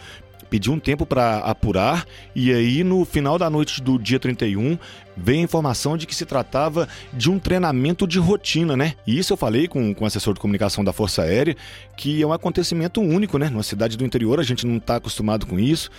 pediu 0.49 0.71
um 0.71 0.79
tempo 0.79 1.05
para 1.05 1.39
apurar 1.39 2.05
e 2.33 2.53
aí 2.53 2.83
no 2.85 3.03
final 3.03 3.37
da 3.37 3.49
noite 3.49 3.81
do 3.81 3.99
dia 3.99 4.17
31 4.17 4.77
veio 5.17 5.39
a 5.39 5.43
informação 5.43 5.97
de 5.97 6.05
que 6.05 6.15
se 6.15 6.25
tratava 6.25 6.87
de 7.11 7.29
um 7.29 7.37
treinamento 7.37 8.07
de 8.07 8.17
rotina, 8.17 8.77
né? 8.77 8.93
E 9.05 9.17
isso 9.17 9.33
eu 9.33 9.37
falei 9.37 9.67
com, 9.67 9.93
com 9.93 10.05
o 10.05 10.07
assessor 10.07 10.33
de 10.33 10.39
comunicação 10.39 10.85
da 10.85 10.93
Força 10.93 11.23
Aérea, 11.23 11.57
que 11.97 12.21
é 12.21 12.25
um 12.25 12.31
acontecimento 12.31 13.01
único, 13.01 13.37
né? 13.37 13.49
Numa 13.49 13.63
cidade 13.63 13.97
do 13.97 14.05
interior 14.05 14.39
a 14.39 14.43
gente 14.43 14.65
não 14.65 14.77
está 14.77 14.95
acostumado 14.95 15.45
com 15.45 15.59
isso. 15.59 15.91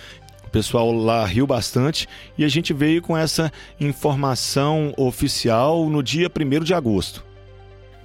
O 0.45 0.49
pessoal 0.49 0.91
lá 0.91 1.23
riu 1.27 1.45
bastante 1.45 2.07
e 2.35 2.43
a 2.43 2.47
gente 2.47 2.73
veio 2.73 3.03
com 3.03 3.15
essa 3.15 3.51
informação 3.79 4.95
oficial 4.97 5.87
no 5.87 6.01
dia 6.01 6.27
1 6.27 6.63
de 6.63 6.73
agosto. 6.73 7.26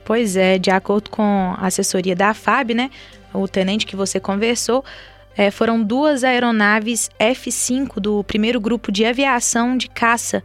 Pois 0.05 0.37
é, 0.37 0.59
de 0.59 0.71
acordo 0.71 1.11
com 1.11 1.55
a 1.57 1.67
assessoria 1.67 2.17
da 2.17 2.35
FAB, 2.35 2.75
né, 2.75 2.91
o 3.33 3.47
tenente 3.47 3.87
que 3.87 3.97
você 3.97 4.19
conversou, 4.19 4.85
é, 5.37 5.51
foram 5.51 5.83
duas 5.83 6.25
aeronaves 6.25 7.11
F-5 7.19 8.01
do 8.01 8.23
primeiro 8.25 8.61
grupo 8.61 8.93
de 8.93 9.05
aviação 9.05 9.77
de 9.77 9.89
caça. 9.89 10.43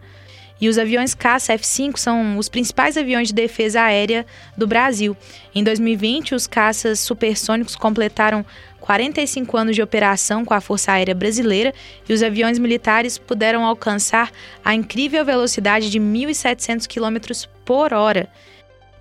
E 0.60 0.68
os 0.68 0.78
aviões 0.78 1.14
caça 1.14 1.54
F-5 1.54 1.98
são 1.98 2.38
os 2.38 2.50
principais 2.50 2.98
aviões 2.98 3.28
de 3.28 3.34
defesa 3.34 3.82
aérea 3.82 4.26
do 4.58 4.66
Brasil. 4.66 5.16
Em 5.54 5.64
2020, 5.64 6.34
os 6.34 6.48
caças 6.48 7.00
supersônicos 7.00 7.76
completaram 7.76 8.44
45 8.80 9.56
anos 9.56 9.76
de 9.76 9.84
operação 9.84 10.44
com 10.44 10.54
a 10.54 10.62
Força 10.62 10.94
Aérea 10.94 11.14
Brasileira 11.14 11.74
e 12.10 12.14
os 12.14 12.24
aviões 12.24 12.58
militares 12.58 13.18
puderam 13.18 13.65
alcançar 13.65 14.32
a 14.63 14.74
incrível 14.74 15.24
velocidade 15.24 15.91
de 15.91 16.00
1.700 16.00 16.88
km 16.88 17.48
por 17.63 17.93
hora. 17.93 18.28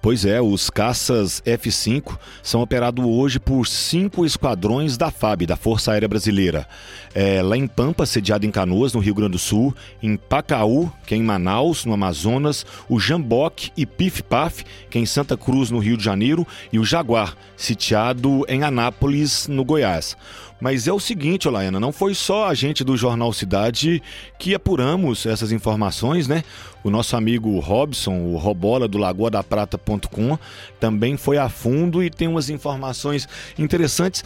Pois 0.06 0.24
é, 0.24 0.40
os 0.40 0.70
caças 0.70 1.42
F-5 1.44 2.16
são 2.40 2.62
operados 2.62 3.04
hoje 3.04 3.40
por 3.40 3.66
cinco 3.66 4.24
esquadrões 4.24 4.96
da 4.96 5.10
FAB, 5.10 5.46
da 5.46 5.56
Força 5.56 5.90
Aérea 5.90 6.06
Brasileira. 6.06 6.64
É, 7.12 7.42
lá 7.42 7.56
em 7.56 7.66
Pampa, 7.66 8.06
sediado 8.06 8.46
em 8.46 8.52
Canoas, 8.52 8.92
no 8.92 9.00
Rio 9.00 9.16
Grande 9.16 9.32
do 9.32 9.38
Sul, 9.40 9.74
em 10.00 10.16
Pacaú, 10.16 10.92
que 11.04 11.14
é 11.14 11.18
em 11.18 11.24
Manaus, 11.24 11.84
no 11.84 11.92
Amazonas, 11.92 12.64
o 12.88 13.00
Jamboque 13.00 13.72
e 13.76 13.84
Pif 13.84 14.22
Paf, 14.22 14.64
que 14.88 14.96
é 14.96 15.00
em 15.00 15.06
Santa 15.06 15.36
Cruz, 15.36 15.72
no 15.72 15.80
Rio 15.80 15.96
de 15.96 16.04
Janeiro, 16.04 16.46
e 16.72 16.78
o 16.78 16.84
Jaguar, 16.84 17.36
sitiado 17.56 18.44
em 18.48 18.62
Anápolis, 18.62 19.48
no 19.48 19.64
Goiás. 19.64 20.16
Mas 20.60 20.88
é 20.88 20.92
o 20.92 20.98
seguinte, 20.98 21.46
Olaiana, 21.46 21.78
não 21.78 21.92
foi 21.92 22.14
só 22.14 22.48
a 22.48 22.54
gente 22.54 22.82
do 22.82 22.96
Jornal 22.96 23.32
Cidade 23.32 24.02
que 24.38 24.54
apuramos 24.54 25.26
essas 25.26 25.52
informações, 25.52 26.26
né? 26.26 26.42
O 26.82 26.90
nosso 26.90 27.16
amigo 27.16 27.58
Robson, 27.58 28.18
o 28.32 28.36
Robola 28.36 28.88
do 28.88 28.98
Lagoa 28.98 29.30
da 29.30 29.42
Prata.com, 29.42 30.38
também 30.80 31.16
foi 31.16 31.36
a 31.36 31.48
fundo 31.48 32.02
e 32.02 32.08
tem 32.08 32.28
umas 32.28 32.48
informações 32.48 33.28
interessantes 33.58 34.24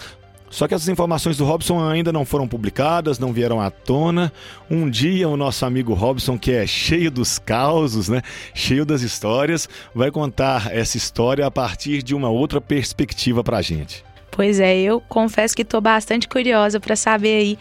só 0.50 0.66
que 0.66 0.74
essas 0.74 0.88
informações 0.88 1.36
do 1.36 1.44
Robson 1.44 1.88
ainda 1.88 2.12
não 2.12 2.24
foram 2.24 2.46
publicadas, 2.46 3.20
não 3.20 3.32
vieram 3.32 3.60
à 3.60 3.70
tona. 3.70 4.32
Um 4.68 4.90
dia 4.90 5.28
o 5.28 5.36
nosso 5.36 5.64
amigo 5.64 5.94
Robson, 5.94 6.36
que 6.36 6.50
é 6.50 6.66
cheio 6.66 7.08
dos 7.08 7.38
causos, 7.38 8.08
né? 8.08 8.20
Cheio 8.52 8.84
das 8.84 9.02
histórias, 9.02 9.68
vai 9.94 10.10
contar 10.10 10.74
essa 10.74 10.96
história 10.96 11.46
a 11.46 11.50
partir 11.50 12.02
de 12.02 12.16
uma 12.16 12.28
outra 12.28 12.60
perspectiva 12.60 13.44
pra 13.44 13.62
gente. 13.62 14.04
Pois 14.30 14.60
é, 14.60 14.78
eu 14.78 15.00
confesso 15.00 15.54
que 15.54 15.62
estou 15.62 15.80
bastante 15.80 16.28
curiosa 16.28 16.78
para 16.78 16.94
saber 16.96 17.36
aí 17.40 17.58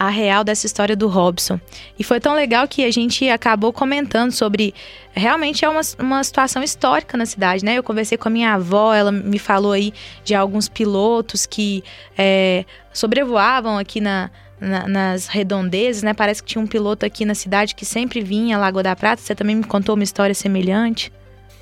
a 0.00 0.08
real 0.08 0.42
dessa 0.42 0.64
história 0.64 0.96
do 0.96 1.08
Robson. 1.08 1.60
E 1.98 2.02
foi 2.02 2.18
tão 2.18 2.34
legal 2.34 2.66
que 2.66 2.82
a 2.86 2.90
gente 2.90 3.28
acabou 3.28 3.70
comentando 3.70 4.32
sobre. 4.32 4.72
Realmente 5.12 5.62
é 5.62 5.68
uma, 5.68 5.82
uma 5.98 6.24
situação 6.24 6.62
histórica 6.62 7.18
na 7.18 7.26
cidade, 7.26 7.62
né? 7.62 7.76
Eu 7.76 7.82
conversei 7.82 8.16
com 8.16 8.28
a 8.28 8.30
minha 8.30 8.54
avó, 8.54 8.94
ela 8.94 9.12
me 9.12 9.38
falou 9.38 9.72
aí 9.72 9.92
de 10.24 10.34
alguns 10.34 10.70
pilotos 10.70 11.44
que 11.44 11.84
é, 12.16 12.64
sobrevoavam 12.94 13.76
aqui 13.76 14.00
na, 14.00 14.30
na, 14.58 14.88
nas 14.88 15.26
redondezas, 15.26 16.02
né? 16.02 16.14
Parece 16.14 16.42
que 16.42 16.48
tinha 16.48 16.62
um 16.62 16.66
piloto 16.66 17.04
aqui 17.04 17.26
na 17.26 17.34
cidade 17.34 17.74
que 17.74 17.84
sempre 17.84 18.22
vinha 18.22 18.56
a 18.56 18.58
Lagoa 18.58 18.82
da 18.82 18.96
Prata. 18.96 19.20
Você 19.20 19.34
também 19.34 19.56
me 19.56 19.64
contou 19.64 19.94
uma 19.94 20.04
história 20.04 20.34
semelhante. 20.34 21.12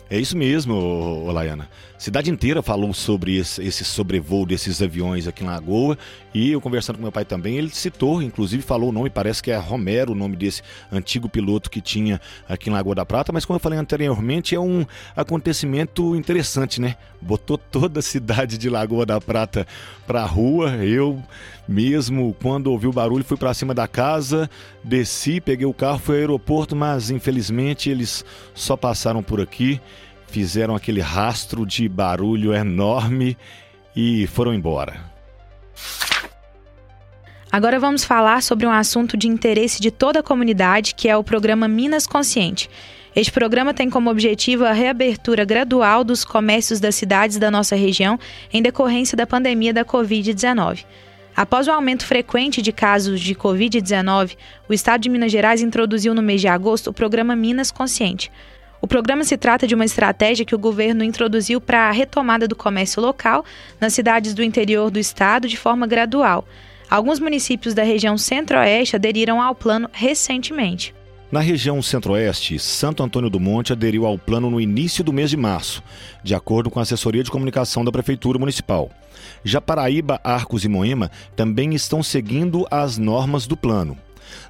É 0.09 0.17
isso 0.17 0.37
mesmo, 0.37 1.29
Laiana. 1.33 1.69
Cidade 1.99 2.31
inteira 2.31 2.63
falou 2.63 2.95
sobre 2.95 3.39
esse, 3.39 3.61
esse, 3.61 3.85
sobrevoo 3.85 4.47
desses 4.47 4.81
aviões 4.81 5.27
aqui 5.27 5.43
na 5.43 5.51
Lagoa. 5.51 5.99
E 6.33 6.53
eu 6.53 6.61
conversando 6.61 6.95
com 6.95 7.03
meu 7.03 7.11
pai 7.11 7.25
também, 7.25 7.59
ele 7.59 7.71
citou, 7.71 8.23
inclusive 8.23 8.63
falou 8.63 8.91
o 8.91 8.93
nome, 8.93 9.11
parece 9.11 9.43
que 9.43 9.51
é 9.51 9.57
Romero 9.57 10.13
o 10.13 10.15
nome 10.15 10.37
desse 10.37 10.63
antigo 10.93 11.29
piloto 11.29 11.69
que 11.69 11.81
tinha 11.81 12.21
aqui 12.49 12.71
na 12.71 12.77
Lagoa 12.77 12.95
da 12.95 13.05
Prata, 13.05 13.33
mas 13.33 13.45
como 13.45 13.57
eu 13.57 13.61
falei 13.61 13.77
anteriormente, 13.77 14.55
é 14.55 14.61
um 14.61 14.87
acontecimento 15.17 16.15
interessante, 16.15 16.81
né? 16.81 16.95
Botou 17.21 17.59
toda 17.59 17.99
a 17.99 18.03
cidade 18.03 18.57
de 18.57 18.71
Lagoa 18.71 19.05
da 19.05 19.21
Prata 19.21 19.67
pra 20.07 20.25
rua, 20.25 20.77
eu 20.77 21.21
mesmo 21.67 22.35
quando 22.41 22.69
ouvi 22.69 22.87
o 22.87 22.93
barulho 22.93 23.25
fui 23.25 23.37
para 23.37 23.53
cima 23.53 23.75
da 23.75 23.89
casa, 23.89 24.49
desci, 24.85 25.41
peguei 25.41 25.67
o 25.67 25.75
carro, 25.75 25.99
fui 25.99 26.15
ao 26.15 26.21
aeroporto, 26.21 26.77
mas 26.77 27.11
infelizmente 27.11 27.91
eles 27.91 28.25
só 28.55 28.77
passaram 28.77 29.21
por 29.21 29.41
aqui 29.41 29.81
fizeram 30.29 30.77
aquele 30.77 31.01
rastro 31.01 31.67
de 31.67 31.89
barulho 31.89 32.55
enorme 32.55 33.37
e 33.97 34.27
foram 34.29 34.55
embora. 34.55 35.01
Agora 37.51 37.81
vamos 37.81 38.05
falar 38.05 38.43
sobre 38.43 38.67
um 38.67 38.71
assunto 38.71 39.17
de 39.17 39.27
interesse 39.27 39.81
de 39.81 39.91
toda 39.91 40.21
a 40.21 40.23
comunidade, 40.23 40.95
que 40.95 41.09
é 41.09 41.17
o 41.17 41.25
programa 41.25 41.67
Minas 41.67 42.07
Consciente. 42.07 42.69
Este 43.17 43.33
programa 43.33 43.73
tem 43.73 43.89
como 43.89 44.11
objetivo 44.11 44.65
a 44.65 44.73
reabertura 44.73 45.45
gradual 45.45 46.05
dos 46.05 46.25
comércios 46.25 46.79
das 46.79 46.95
cidades 46.95 47.39
da 47.39 47.51
nossa 47.51 47.75
região 47.75 48.19
em 48.53 48.63
decorrência 48.63 49.17
da 49.17 49.27
pandemia 49.27 49.73
da 49.73 49.85
Covid-19. 49.85 50.85
Após 51.35 51.67
o 51.67 51.73
aumento 51.73 52.05
frequente 52.05 52.61
de 52.61 52.71
casos 52.71 53.21
de 53.21 53.35
Covid-19, 53.35 54.37
o 54.69 54.75
Estado 54.75 55.01
de 55.01 55.09
Minas 55.09 55.33
Gerais 55.33 55.63
introduziu 55.63 56.15
no 56.15 56.23
mês 56.23 56.41
de 56.41 56.49
agosto 56.49 56.91
o 56.91 56.93
programa 56.93 57.35
Minas 57.35 57.71
Consciente. 57.71 58.31
O 58.81 58.87
programa 58.87 59.25
se 59.25 59.37
trata 59.37 59.67
de 59.67 59.75
uma 59.75 59.85
estratégia 59.85 60.45
que 60.45 60.55
o 60.55 60.59
governo 60.59 61.03
introduziu 61.03 61.61
para 61.61 61.89
a 61.89 61.91
retomada 61.91 62.47
do 62.47 62.55
comércio 62.55 63.03
local 63.03 63.45
nas 63.81 63.93
cidades 63.93 64.35
do 64.35 64.43
interior 64.43 64.91
do 64.91 64.99
estado 64.99 65.49
de 65.49 65.57
forma 65.57 65.87
gradual. 65.87 66.47
Alguns 66.89 67.19
municípios 67.19 67.75
da 67.75 67.83
região 67.83 68.17
centro-oeste 68.17 68.97
aderiram 68.97 69.43
ao 69.43 69.55
plano 69.55 69.91
recentemente. 69.93 70.95
Na 71.31 71.41
região 71.41 71.83
centro-oeste, 71.83 72.59
Santo 72.59 73.03
Antônio 73.03 73.29
do 73.29 73.39
Monte 73.39 73.73
aderiu 73.73 74.07
ao 74.07 74.17
plano 74.17 74.49
no 74.51 74.59
início 74.59 75.05
do 75.05 75.13
mês 75.13 75.29
de 75.29 75.37
março, 75.37 75.83
de 76.23 76.35
acordo 76.35 76.71
com 76.71 76.79
a 76.79 76.83
assessoria 76.83 77.23
de 77.23 77.31
comunicação 77.31 77.85
da 77.85 77.93
Prefeitura 77.93 78.39
Municipal. 78.39 78.91
Já 79.45 79.61
Paraíba, 79.61 80.19
Arcos 80.25 80.65
e 80.65 80.69
Moema 80.69 81.11
também 81.37 81.75
estão 81.75 82.03
seguindo 82.03 82.67
as 82.71 82.97
normas 82.97 83.47
do 83.47 83.59
plano. 83.59 83.99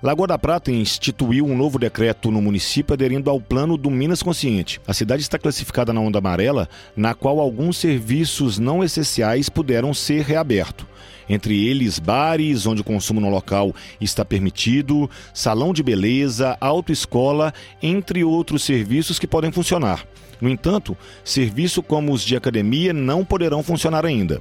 Lagoa 0.03 0.27
da 0.27 0.39
Prata 0.39 0.71
instituiu 0.71 1.47
um 1.47 1.57
novo 1.57 1.79
decreto 1.79 2.31
no 2.31 2.41
município 2.41 2.95
aderindo 2.95 3.31
ao 3.31 3.41
plano 3.41 3.77
do 3.77 3.91
Minas 3.91 4.23
Consciente. 4.23 4.81
A 4.87 4.95
cidade 4.95 5.23
está 5.23 5.39
classificada 5.39 5.93
na 5.93 6.01
onda 6.01 6.19
amarela, 6.19 6.69
na 6.97 7.15
qual 7.15 7.41
alguns 7.41 7.77
serviços 7.77 8.59
não 8.59 8.83
essenciais 8.83 9.49
puderam 9.49 9.93
ser 9.95 10.23
reabertos 10.23 10.87
entre 11.29 11.67
eles 11.67 11.99
bares 11.99 12.67
onde 12.67 12.81
o 12.81 12.85
consumo 12.85 13.21
no 13.21 13.29
local 13.29 13.75
está 14.01 14.25
permitido, 14.25 15.11
salão 15.35 15.73
de 15.73 15.83
beleza, 15.83 16.57
autoescola, 16.61 17.53
entre 17.83 18.25
outros 18.25 18.63
serviços 18.63 19.19
que 19.19 19.27
podem 19.27 19.53
funcionar. 19.53 20.07
No 20.41 20.49
entanto, 20.49 20.97
serviços 21.25 21.85
como 21.87 22.13
os 22.13 22.23
de 22.23 22.37
academia 22.37 22.93
não 22.93 23.25
poderão 23.25 23.63
funcionar 23.63 24.07
ainda. 24.07 24.41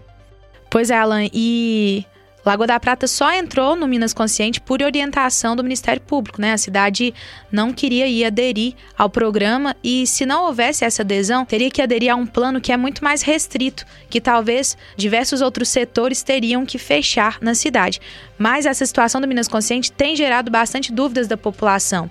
Pois 0.69 0.89
é, 0.89 0.97
Alan, 0.97 1.28
e 1.34 2.06
Lagoa 2.45 2.67
da 2.67 2.80
Prata 2.80 3.08
só 3.08 3.34
entrou 3.34 3.76
no 3.76 3.88
Minas 3.88 4.13
Consciente 4.13 4.62
por 4.62 4.82
orientação 4.82 5.56
do 5.56 5.63
Ministério 5.63 6.02
Público, 6.02 6.39
né? 6.39 6.54
A 6.54 6.58
cidade 6.58 7.13
não 7.52 7.73
queria 7.73 8.08
ir 8.08 8.23
aderir 8.23 8.73
ao 8.97 9.10
programa 9.10 9.76
e 9.84 10.08
se 10.08 10.26
não 10.26 10.45
houvesse 10.45 10.86
essa 10.86 11.02
adesão, 11.02 11.45
teria 11.45 11.69
que 11.69 11.82
aderir 11.82 12.12
a 12.12 12.15
um 12.15 12.26
plano 12.26 12.62
que 12.62 12.71
é 12.71 12.78
muito 12.78 13.04
mais 13.04 13.21
restrito, 13.21 13.86
que 14.10 14.21
talvez 14.21 14.78
diversos 14.95 15.41
outros 15.41 15.67
setores 15.67 16.23
teriam 16.23 16.65
que 16.65 16.78
fechar 16.78 17.38
na 17.41 17.54
cidade. 17.54 18.00
Mas 18.38 18.65
essa 18.65 18.86
situação 18.86 19.19
do 19.19 19.28
Minas 19.28 19.47
Consciente 19.47 19.91
tem 19.91 20.15
gerado 20.15 20.50
bastante 20.50 20.93
dúvidas 20.93 21.28
da 21.28 21.36
população. 21.36 22.10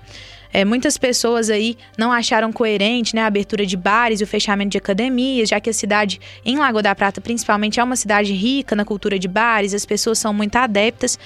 É, 0.53 0.65
muitas 0.65 0.97
pessoas 0.97 1.51
aí 1.51 1.77
não 1.99 2.13
acharam 2.13 2.53
coerente 2.53 3.15
né, 3.15 3.23
a 3.23 3.27
abertura 3.27 3.67
de 3.67 3.77
bares 3.77 4.21
e 4.21 4.25
o 4.25 4.27
fechamento 4.27 4.71
de 4.71 4.79
academias, 4.79 5.49
já 5.49 5.61
que 5.61 5.71
a 5.71 5.73
cidade, 5.73 6.21
em 6.45 6.57
Lagoa 6.57 6.83
da 6.83 6.95
Prata 6.95 7.21
principalmente, 7.21 7.81
é 7.81 7.85
uma 7.85 7.97
cidade 7.97 8.33
rica 8.33 8.75
na 8.75 8.85
cultura 8.85 9.19
de 9.19 9.29
bares, 9.29 9.75
as 9.75 9.85
pessoas 9.85 10.19
são 10.19 10.33
muito 10.33 10.57
adeptas. 10.57 11.19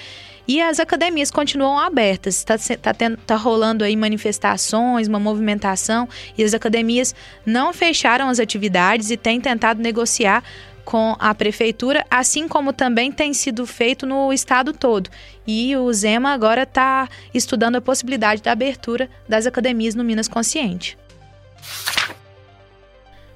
E 0.47 0.59
as 0.59 0.79
academias 0.79 1.29
continuam 1.29 1.77
abertas, 1.77 2.37
está 2.37 2.57
tá, 2.57 2.93
tá 3.25 3.35
rolando 3.35 3.83
aí 3.83 3.95
manifestações, 3.95 5.07
uma 5.07 5.19
movimentação, 5.19 6.09
e 6.37 6.43
as 6.43 6.53
academias 6.53 7.13
não 7.45 7.71
fecharam 7.71 8.27
as 8.27 8.39
atividades 8.39 9.11
e 9.11 9.17
têm 9.17 9.39
tentado 9.39 9.81
negociar 9.81 10.43
com 10.85 11.15
a 11.19 11.33
prefeitura, 11.33 12.05
assim 12.09 12.47
como 12.47 12.73
também 12.73 13.11
tem 13.11 13.33
sido 13.33 13.65
feito 13.65 14.05
no 14.05 14.31
estado 14.33 14.73
todo. 14.73 15.09
E 15.45 15.75
o 15.75 15.91
Zema 15.93 16.31
agora 16.31 16.63
está 16.63 17.07
estudando 17.33 17.77
a 17.77 17.81
possibilidade 17.81 18.41
da 18.41 18.51
abertura 18.51 19.09
das 19.27 19.45
academias 19.45 19.95
no 19.95 20.03
Minas 20.03 20.27
Consciente. 20.27 20.97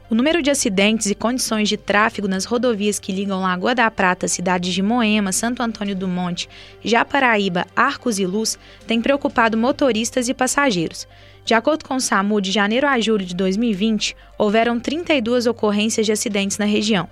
O 0.07 0.13
número 0.13 0.39
de 0.39 0.51
acidentes 0.51 1.07
e 1.07 1.15
condições 1.15 1.67
de 1.67 1.77
tráfego 1.77 2.27
nas 2.27 2.45
rodovias 2.45 2.99
que 2.99 3.11
ligam 3.11 3.41
Lagoa 3.41 3.73
da 3.73 3.89
Prata, 3.89 4.27
cidades 4.27 4.71
de 4.71 4.83
Moema, 4.83 5.31
Santo 5.31 5.63
Antônio 5.63 5.95
do 5.95 6.07
Monte, 6.07 6.47
Japaraíba, 6.83 7.65
Arcos 7.75 8.19
e 8.19 8.25
Luz 8.25 8.57
tem 8.85 9.01
preocupado 9.01 9.57
motoristas 9.57 10.29
e 10.29 10.33
passageiros. 10.33 11.07
De 11.43 11.55
acordo 11.55 11.85
com 11.85 11.95
o 11.95 11.99
SAMU, 11.99 12.39
de 12.39 12.51
janeiro 12.51 12.87
a 12.87 12.99
julho 12.99 13.25
de 13.25 13.35
2020, 13.35 14.15
houveram 14.37 14.79
32 14.79 15.47
ocorrências 15.47 16.05
de 16.05 16.11
acidentes 16.11 16.59
na 16.59 16.65
região 16.65 17.09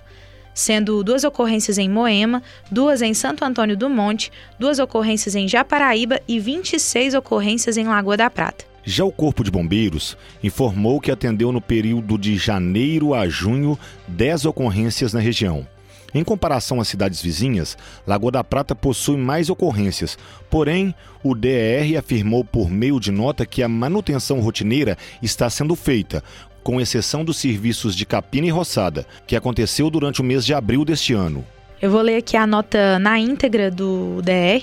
sendo 0.54 1.02
duas 1.02 1.24
ocorrências 1.24 1.78
em 1.78 1.88
Moema, 1.88 2.40
duas 2.70 3.02
em 3.02 3.12
Santo 3.12 3.44
Antônio 3.44 3.76
do 3.76 3.90
Monte, 3.90 4.30
duas 4.56 4.78
ocorrências 4.78 5.34
em 5.34 5.48
Japaraíba 5.48 6.20
e 6.28 6.38
26 6.38 7.14
ocorrências 7.14 7.76
em 7.76 7.88
Lagoa 7.88 8.16
da 8.16 8.30
Prata. 8.30 8.73
Já 8.84 9.04
o 9.04 9.12
Corpo 9.12 9.42
de 9.42 9.50
Bombeiros 9.50 10.16
informou 10.42 11.00
que 11.00 11.10
atendeu 11.10 11.50
no 11.50 11.60
período 11.60 12.18
de 12.18 12.36
janeiro 12.36 13.14
a 13.14 13.28
junho 13.28 13.78
10 14.08 14.44
ocorrências 14.44 15.12
na 15.12 15.20
região. 15.20 15.66
Em 16.14 16.22
comparação 16.22 16.80
às 16.80 16.86
cidades 16.86 17.20
vizinhas, 17.20 17.76
Lagoa 18.06 18.30
da 18.30 18.44
Prata 18.44 18.74
possui 18.74 19.16
mais 19.16 19.50
ocorrências, 19.50 20.16
porém, 20.48 20.94
o 21.24 21.34
DR 21.34 21.96
afirmou 21.98 22.44
por 22.44 22.70
meio 22.70 23.00
de 23.00 23.10
nota 23.10 23.44
que 23.44 23.62
a 23.64 23.68
manutenção 23.68 24.38
rotineira 24.38 24.96
está 25.20 25.50
sendo 25.50 25.74
feita, 25.74 26.22
com 26.62 26.80
exceção 26.80 27.24
dos 27.24 27.38
serviços 27.38 27.96
de 27.96 28.06
capina 28.06 28.46
e 28.46 28.50
roçada, 28.50 29.04
que 29.26 29.34
aconteceu 29.34 29.90
durante 29.90 30.20
o 30.20 30.24
mês 30.24 30.46
de 30.46 30.54
abril 30.54 30.84
deste 30.84 31.12
ano. 31.12 31.44
Eu 31.82 31.90
vou 31.90 32.00
ler 32.00 32.18
aqui 32.18 32.36
a 32.36 32.46
nota 32.46 32.98
na 32.98 33.18
íntegra 33.18 33.70
do 33.70 34.22
DR. 34.22 34.62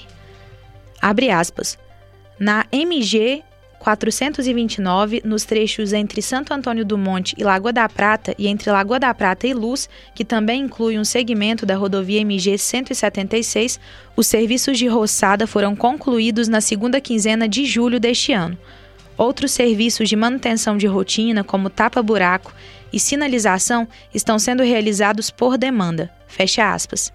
Abre 1.01 1.29
aspas. 1.29 1.77
Na 2.39 2.65
MG 2.71 3.43
429, 3.82 5.24
nos 5.26 5.44
trechos 5.44 5.91
entre 5.91 6.22
Santo 6.22 6.54
Antônio 6.54 6.86
do 6.86 7.00
Monte 7.00 7.36
e 7.36 7.44
Lagoa 7.44 7.74
da 7.74 7.89
Prata 7.89 8.36
e 8.38 8.48
entre 8.48 8.70
Lagoa 8.70 9.00
da 9.00 9.12
Prata 9.12 9.48
e 9.48 9.56
Luz, 9.56 9.89
que 10.13 10.24
também 10.24 10.62
inclui 10.62 11.00
um 11.00 11.04
segmento 11.04 11.65
da 11.65 11.76
rodovia 11.76 12.22
MG 12.22 12.60
176, 12.60 13.80
os 14.15 14.28
serviços 14.28 14.78
de 14.78 14.86
roçada 14.86 15.48
foram 15.48 15.76
concluídos 15.76 16.48
na 16.48 16.62
segunda 16.62 17.02
quinzena 17.02 17.50
de 17.50 17.65
julho 17.65 18.00
deste 18.00 18.32
ano. 18.32 18.56
Outros 19.17 19.52
serviços 19.52 20.08
de 20.08 20.15
manutenção 20.15 20.78
de 20.78 20.86
rotina, 20.86 21.44
como 21.44 21.70
tapa-buraco 21.70 22.54
e 22.94 23.00
sinalização, 23.00 23.88
estão 24.13 24.38
sendo 24.38 24.62
realizados 24.62 25.32
por 25.32 25.58
demanda. 25.58 26.12
Fecha 26.28 26.72
aspas. 26.72 27.12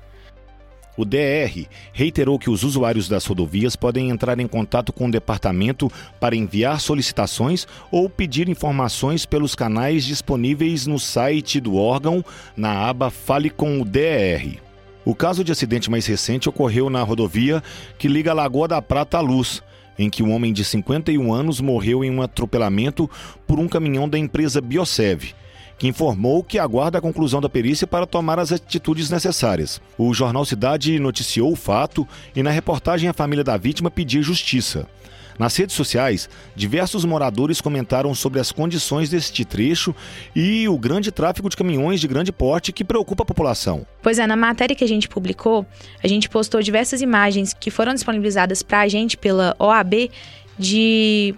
O 0.97 1.05
DR 1.05 1.67
reiterou 1.93 2.39
que 2.39 2.49
os 2.49 2.63
usuários 2.63 3.09
das 3.09 3.27
rodovias 3.27 3.77
podem 3.77 4.11
entrar 4.11 4.41
em 4.41 4.47
contato 4.47 4.93
com 4.93 5.07
o 5.07 5.11
departamento 5.11 5.91
para 6.19 6.35
enviar 6.35 6.81
solicitações 6.81 7.67
ou 7.91 8.09
pedir 8.09 8.49
informações 8.49 9.27
pelos 9.27 9.55
canais 9.55 10.05
disponíveis 10.05 10.87
no 10.87 10.99
site 10.99 11.61
do 11.61 11.77
órgão 11.77 12.25
na 12.57 12.89
aba 12.89 13.11
Fale 13.11 13.51
com 13.51 13.81
o 13.81 13.85
DR. 13.85 14.59
O 15.05 15.15
caso 15.15 15.45
de 15.45 15.53
acidente 15.53 15.91
mais 15.91 16.07
recente 16.07 16.49
ocorreu 16.49 16.91
na 16.91 17.03
rodovia 17.03 17.63
que 17.99 18.09
liga 18.09 18.33
a 18.33 18.35
Lagoa 18.35 18.67
da 18.67 18.83
Prata 18.83 19.19
à 19.19 19.21
Luz, 19.21 19.63
em 19.99 20.11
que 20.11 20.23
um 20.23 20.33
homem 20.33 20.53
de 20.53 20.65
51 20.65 21.33
anos 21.33 21.61
morreu 21.61 22.05
em 22.05 22.11
um 22.11 22.23
atropelamento 22.23 23.09
por 23.47 23.61
um 23.61 23.69
caminhão 23.69 24.09
da 24.09 24.19
empresa 24.19 24.61
Biosev, 24.61 25.33
que 25.79 25.89
informou 25.89 26.43
que 26.43 26.59
aguarda 26.59 26.99
a 26.99 27.01
conclusão 27.01 27.41
da 27.41 27.49
perícia 27.49 27.87
para 27.87 28.07
tomar 28.07 28.39
as 28.39 28.53
atitudes 28.53 29.11
necessárias. 29.11 29.81
O 29.99 30.13
jornal 30.15 30.45
Cidade 30.45 30.99
noticiou 30.99 31.53
o 31.53 31.57
fato 31.57 32.07
e 32.35 32.43
na 32.43 32.51
reportagem 32.51 33.09
a 33.09 33.13
família 33.13 33.45
da 33.45 33.57
vítima 33.57 33.91
pediu 33.91 34.23
justiça. 34.23 34.87
Nas 35.39 35.55
redes 35.55 35.77
sociais, 35.77 36.29
diversos 36.55 37.05
moradores 37.05 37.61
comentaram 37.61 38.15
sobre 38.15 38.41
as 38.41 38.51
condições 38.51 39.11
deste 39.11 39.45
trecho 39.45 39.95
e 40.35 40.67
o 40.69 40.79
grande 40.79 41.13
tráfego 41.13 41.51
de 41.51 41.57
caminhões 41.57 42.01
de 42.01 42.09
grande 42.09 42.33
porte 42.33 42.73
que 42.73 42.85
preocupa 42.85 43.23
a 43.23 43.27
população. 43.27 43.87
Pois 44.03 44.19
é, 44.19 44.27
na 44.27 44.37
matéria 44.37 44.75
que 44.75 44.85
a 44.85 44.89
gente 44.89 45.09
publicou, 45.09 45.67
a 46.03 46.09
gente 46.09 46.29
postou 46.29 46.63
diversas 46.63 47.03
imagens 47.03 47.53
que 47.53 47.71
foram 47.71 47.93
disponibilizadas 47.93 48.63
para 48.63 48.81
a 48.81 48.89
gente 48.89 49.17
pela 49.17 49.55
OAB 49.59 50.11
de 50.59 51.35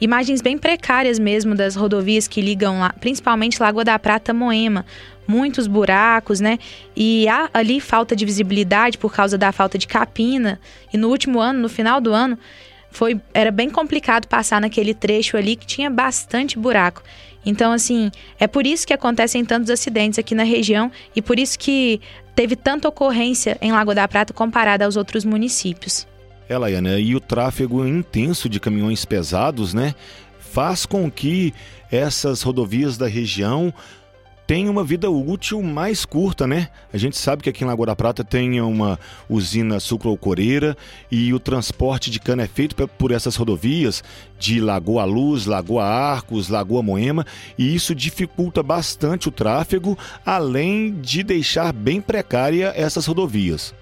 imagens 0.00 0.40
bem 0.40 0.58
precárias 0.58 1.18
mesmo 1.18 1.54
das 1.54 1.74
rodovias 1.74 2.28
que 2.28 2.40
ligam 2.40 2.80
lá, 2.80 2.94
principalmente 3.00 3.60
Lagoa 3.60 3.84
da 3.84 3.98
Prata 3.98 4.32
Moema, 4.32 4.84
muitos 5.26 5.66
buracos, 5.66 6.40
né? 6.40 6.58
E 6.94 7.28
há 7.28 7.48
ali 7.52 7.80
falta 7.80 8.14
de 8.14 8.24
visibilidade 8.24 8.98
por 8.98 9.12
causa 9.12 9.36
da 9.36 9.52
falta 9.52 9.76
de 9.76 9.86
capina. 9.86 10.60
E 10.92 10.96
no 10.96 11.08
último 11.08 11.40
ano, 11.40 11.60
no 11.60 11.68
final 11.68 12.00
do 12.00 12.12
ano, 12.12 12.38
foi 12.90 13.20
era 13.34 13.50
bem 13.50 13.68
complicado 13.68 14.26
passar 14.26 14.60
naquele 14.60 14.94
trecho 14.94 15.36
ali 15.36 15.56
que 15.56 15.66
tinha 15.66 15.90
bastante 15.90 16.58
buraco. 16.58 17.02
Então, 17.44 17.72
assim, 17.72 18.10
é 18.40 18.46
por 18.48 18.66
isso 18.66 18.86
que 18.86 18.92
acontecem 18.92 19.44
tantos 19.44 19.70
acidentes 19.70 20.18
aqui 20.18 20.34
na 20.34 20.42
região 20.42 20.90
e 21.14 21.22
por 21.22 21.38
isso 21.38 21.56
que 21.56 22.00
teve 22.34 22.56
tanta 22.56 22.88
ocorrência 22.88 23.56
em 23.60 23.70
Lagoa 23.70 23.94
da 23.94 24.08
Prata 24.08 24.34
comparada 24.34 24.84
aos 24.84 24.96
outros 24.96 25.24
municípios. 25.24 26.06
É, 26.48 26.56
Laiana, 26.56 26.98
e 26.98 27.14
o 27.14 27.20
tráfego 27.20 27.84
intenso 27.86 28.48
de 28.48 28.60
caminhões 28.60 29.04
pesados, 29.04 29.74
né, 29.74 29.94
faz 30.38 30.86
com 30.86 31.10
que 31.10 31.52
essas 31.90 32.42
rodovias 32.42 32.96
da 32.96 33.06
região 33.06 33.72
tem 34.46 34.68
uma 34.68 34.84
vida 34.84 35.10
útil 35.10 35.60
mais 35.60 36.04
curta, 36.04 36.46
né? 36.46 36.68
A 36.92 36.96
gente 36.96 37.16
sabe 37.18 37.42
que 37.42 37.50
aqui 37.50 37.64
em 37.64 37.66
Lagoa 37.66 37.86
da 37.86 37.96
Prata 37.96 38.22
tem 38.22 38.60
uma 38.60 38.98
usina 39.28 39.80
sucroalcooreira 39.80 40.76
e 41.10 41.34
o 41.34 41.40
transporte 41.40 42.10
de 42.12 42.20
cana 42.20 42.44
é 42.44 42.46
feito 42.46 42.76
por 42.86 43.10
essas 43.10 43.34
rodovias 43.34 44.04
de 44.38 44.60
Lagoa 44.60 45.04
Luz, 45.04 45.46
Lagoa 45.46 45.84
Arcos, 45.84 46.48
Lagoa 46.48 46.80
Moema 46.80 47.26
e 47.58 47.74
isso 47.74 47.92
dificulta 47.92 48.62
bastante 48.62 49.28
o 49.28 49.32
tráfego, 49.32 49.98
além 50.24 50.94
de 51.00 51.24
deixar 51.24 51.72
bem 51.72 52.00
precária 52.00 52.72
essas 52.76 53.04
rodovias. 53.04 53.74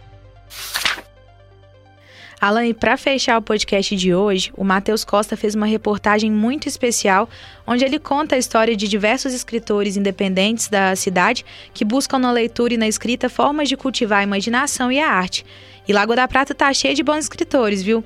Alan, 2.47 2.67
e 2.67 2.75
para 2.75 2.99
fechar 2.99 3.39
o 3.39 3.43
podcast 3.43 3.97
de 3.97 4.15
hoje, 4.15 4.53
o 4.55 4.63
Matheus 4.63 5.03
Costa 5.03 5.35
fez 5.35 5.55
uma 5.55 5.65
reportagem 5.65 6.31
muito 6.31 6.69
especial, 6.69 7.27
onde 7.67 7.87
ele 7.87 7.99
conta 7.99 8.35
a 8.35 8.39
história 8.39 8.77
de 8.77 8.87
diversos 8.87 9.33
escritores 9.33 9.97
independentes 9.97 10.69
da 10.69 10.95
cidade 10.95 11.43
que 11.73 11.87
buscam 11.87 12.19
na 12.19 12.31
leitura 12.31 12.75
e 12.75 12.77
na 12.77 12.87
escrita 12.87 13.31
formas 13.31 13.67
de 13.67 13.79
cultivar 13.79 14.19
a 14.19 14.25
imaginação 14.25 14.93
e 14.93 15.01
a 15.01 15.11
arte. 15.11 15.43
E 15.89 15.93
Lagoa 15.95 16.17
da 16.17 16.29
Prata 16.29 16.53
está 16.53 16.71
cheio 16.75 16.95
de 16.95 17.03
bons 17.03 17.21
escritores, 17.21 17.83
viu? 17.83 18.05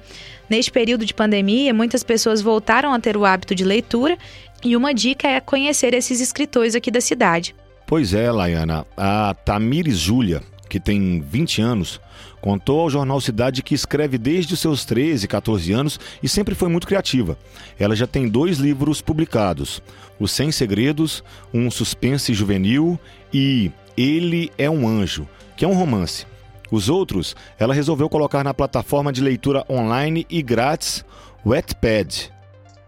Neste 0.48 0.70
período 0.70 1.04
de 1.04 1.12
pandemia, 1.12 1.74
muitas 1.74 2.04
pessoas 2.04 2.40
voltaram 2.40 2.94
a 2.94 3.00
ter 3.00 3.16
o 3.16 3.24
hábito 3.24 3.56
de 3.56 3.64
leitura 3.64 4.16
e 4.64 4.76
uma 4.76 4.94
dica 4.94 5.26
é 5.26 5.40
conhecer 5.40 5.94
esses 5.94 6.20
escritores 6.20 6.76
aqui 6.76 6.92
da 6.92 7.00
cidade. 7.00 7.56
Pois 7.88 8.14
é, 8.14 8.30
Laiana. 8.30 8.86
A 8.96 9.34
Tamires 9.44 9.98
Júlia 9.98 10.42
que 10.68 10.78
tem 10.78 11.20
20 11.20 11.62
anos, 11.62 12.00
contou 12.40 12.80
ao 12.80 12.90
jornal 12.90 13.20
Cidade 13.20 13.62
que 13.62 13.74
escreve 13.74 14.18
desde 14.18 14.54
os 14.54 14.60
seus 14.60 14.84
13, 14.84 15.26
14 15.26 15.72
anos 15.72 15.98
e 16.22 16.28
sempre 16.28 16.54
foi 16.54 16.68
muito 16.68 16.86
criativa. 16.86 17.38
Ela 17.78 17.96
já 17.96 18.06
tem 18.06 18.28
dois 18.28 18.58
livros 18.58 19.00
publicados: 19.00 19.82
Os 20.20 20.30
Sem 20.30 20.52
Segredos, 20.52 21.24
um 21.52 21.70
suspense 21.70 22.34
juvenil 22.34 22.98
e 23.32 23.72
Ele 23.96 24.52
é 24.58 24.68
um 24.68 24.86
Anjo, 24.86 25.26
que 25.56 25.64
é 25.64 25.68
um 25.68 25.74
romance. 25.74 26.26
Os 26.70 26.88
outros, 26.88 27.34
ela 27.58 27.72
resolveu 27.72 28.08
colocar 28.08 28.44
na 28.44 28.52
plataforma 28.52 29.12
de 29.12 29.22
leitura 29.22 29.64
online 29.70 30.26
e 30.28 30.42
grátis 30.42 31.04
Wetpad. 31.44 32.30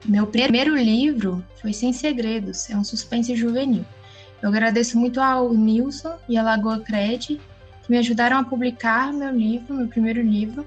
Meu 0.04 0.26
primeiro 0.26 0.76
livro 0.76 1.44
foi 1.60 1.72
Sem 1.72 1.92
Segredos, 1.92 2.68
é 2.68 2.76
um 2.76 2.84
suspense 2.84 3.34
juvenil. 3.34 3.84
Eu 4.42 4.48
agradeço 4.48 4.98
muito 4.98 5.20
ao 5.20 5.52
Nilson 5.52 6.14
e 6.28 6.36
à 6.38 6.42
Lagoa 6.42 6.80
Cred, 6.80 7.38
me 7.90 7.98
ajudaram 7.98 8.38
a 8.38 8.44
publicar 8.44 9.12
meu 9.12 9.32
livro, 9.32 9.74
meu 9.74 9.88
primeiro 9.88 10.22
livro. 10.22 10.64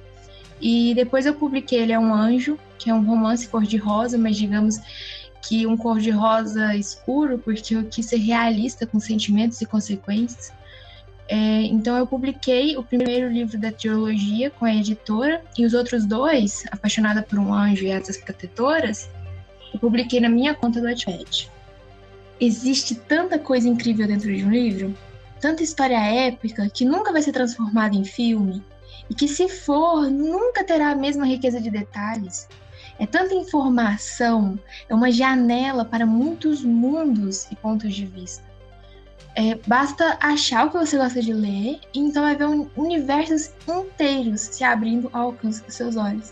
E 0.59 0.93
depois 0.93 1.25
eu 1.25 1.33
publiquei 1.33 1.79
Ele 1.79 1.93
é 1.93 1.97
um 1.97 2.13
Anjo, 2.13 2.59
que 2.77 2.89
é 2.89 2.93
um 2.93 3.01
romance 3.01 3.47
cor-de-rosa, 3.47 4.17
mas 4.17 4.35
digamos 4.35 4.77
que 5.41 5.65
um 5.65 5.77
cor-de-rosa 5.77 6.75
escuro, 6.75 7.37
porque 7.39 7.75
eu 7.75 7.85
quis 7.85 8.07
ser 8.07 8.17
realista 8.17 8.85
com 8.85 8.99
sentimentos 8.99 9.61
e 9.61 9.65
consequências. 9.65 10.51
É, 11.29 11.61
então 11.63 11.97
eu 11.97 12.05
publiquei 12.05 12.75
o 12.75 12.83
primeiro 12.83 13.29
livro 13.29 13.57
da 13.57 13.71
teologia 13.71 14.49
com 14.49 14.65
a 14.65 14.75
editora 14.75 15.41
e 15.57 15.65
os 15.65 15.73
outros 15.73 16.05
dois, 16.05 16.65
Apaixonada 16.71 17.21
por 17.23 17.39
um 17.39 17.53
Anjo 17.53 17.85
e 17.85 17.91
Asas 17.93 18.17
Protetoras, 18.17 19.09
eu 19.73 19.79
publiquei 19.79 20.19
na 20.19 20.27
minha 20.27 20.53
conta 20.53 20.81
do 20.81 20.87
Wattpad. 20.87 21.49
Existe 22.39 22.95
tanta 22.95 23.39
coisa 23.39 23.69
incrível 23.69 24.05
dentro 24.05 24.33
de 24.35 24.43
um 24.43 24.51
livro, 24.51 24.93
tanta 25.43 25.61
história 25.61 25.97
épica 25.97 26.69
que 26.69 26.85
nunca 26.85 27.11
vai 27.11 27.21
ser 27.21 27.33
transformada 27.33 27.97
em 27.97 28.05
filme 28.05 28.63
e 29.09 29.13
que 29.13 29.27
se 29.27 29.49
for, 29.49 30.09
nunca 30.09 30.63
terá 30.63 30.91
a 30.91 30.95
mesma 30.95 31.25
riqueza 31.25 31.59
de 31.59 31.69
detalhes. 31.69 32.47
É 32.97 33.05
tanta 33.05 33.33
informação, 33.33 34.57
é 34.87 34.95
uma 34.95 35.11
janela 35.11 35.83
para 35.83 36.05
muitos 36.05 36.63
mundos 36.63 37.51
e 37.51 37.57
pontos 37.57 37.93
de 37.93 38.05
vista. 38.05 38.41
É, 39.35 39.55
basta 39.67 40.17
achar 40.21 40.65
o 40.65 40.71
que 40.71 40.77
você 40.77 40.97
gosta 40.97 41.21
de 41.21 41.33
ler 41.33 41.81
e 41.93 41.99
então 41.99 42.23
vai 42.23 42.37
ver 42.37 42.47
universos 42.77 43.51
inteiros 43.67 44.39
se 44.39 44.63
abrindo 44.63 45.09
ao 45.11 45.23
alcance 45.23 45.61
dos 45.61 45.75
seus 45.75 45.97
olhos. 45.97 46.31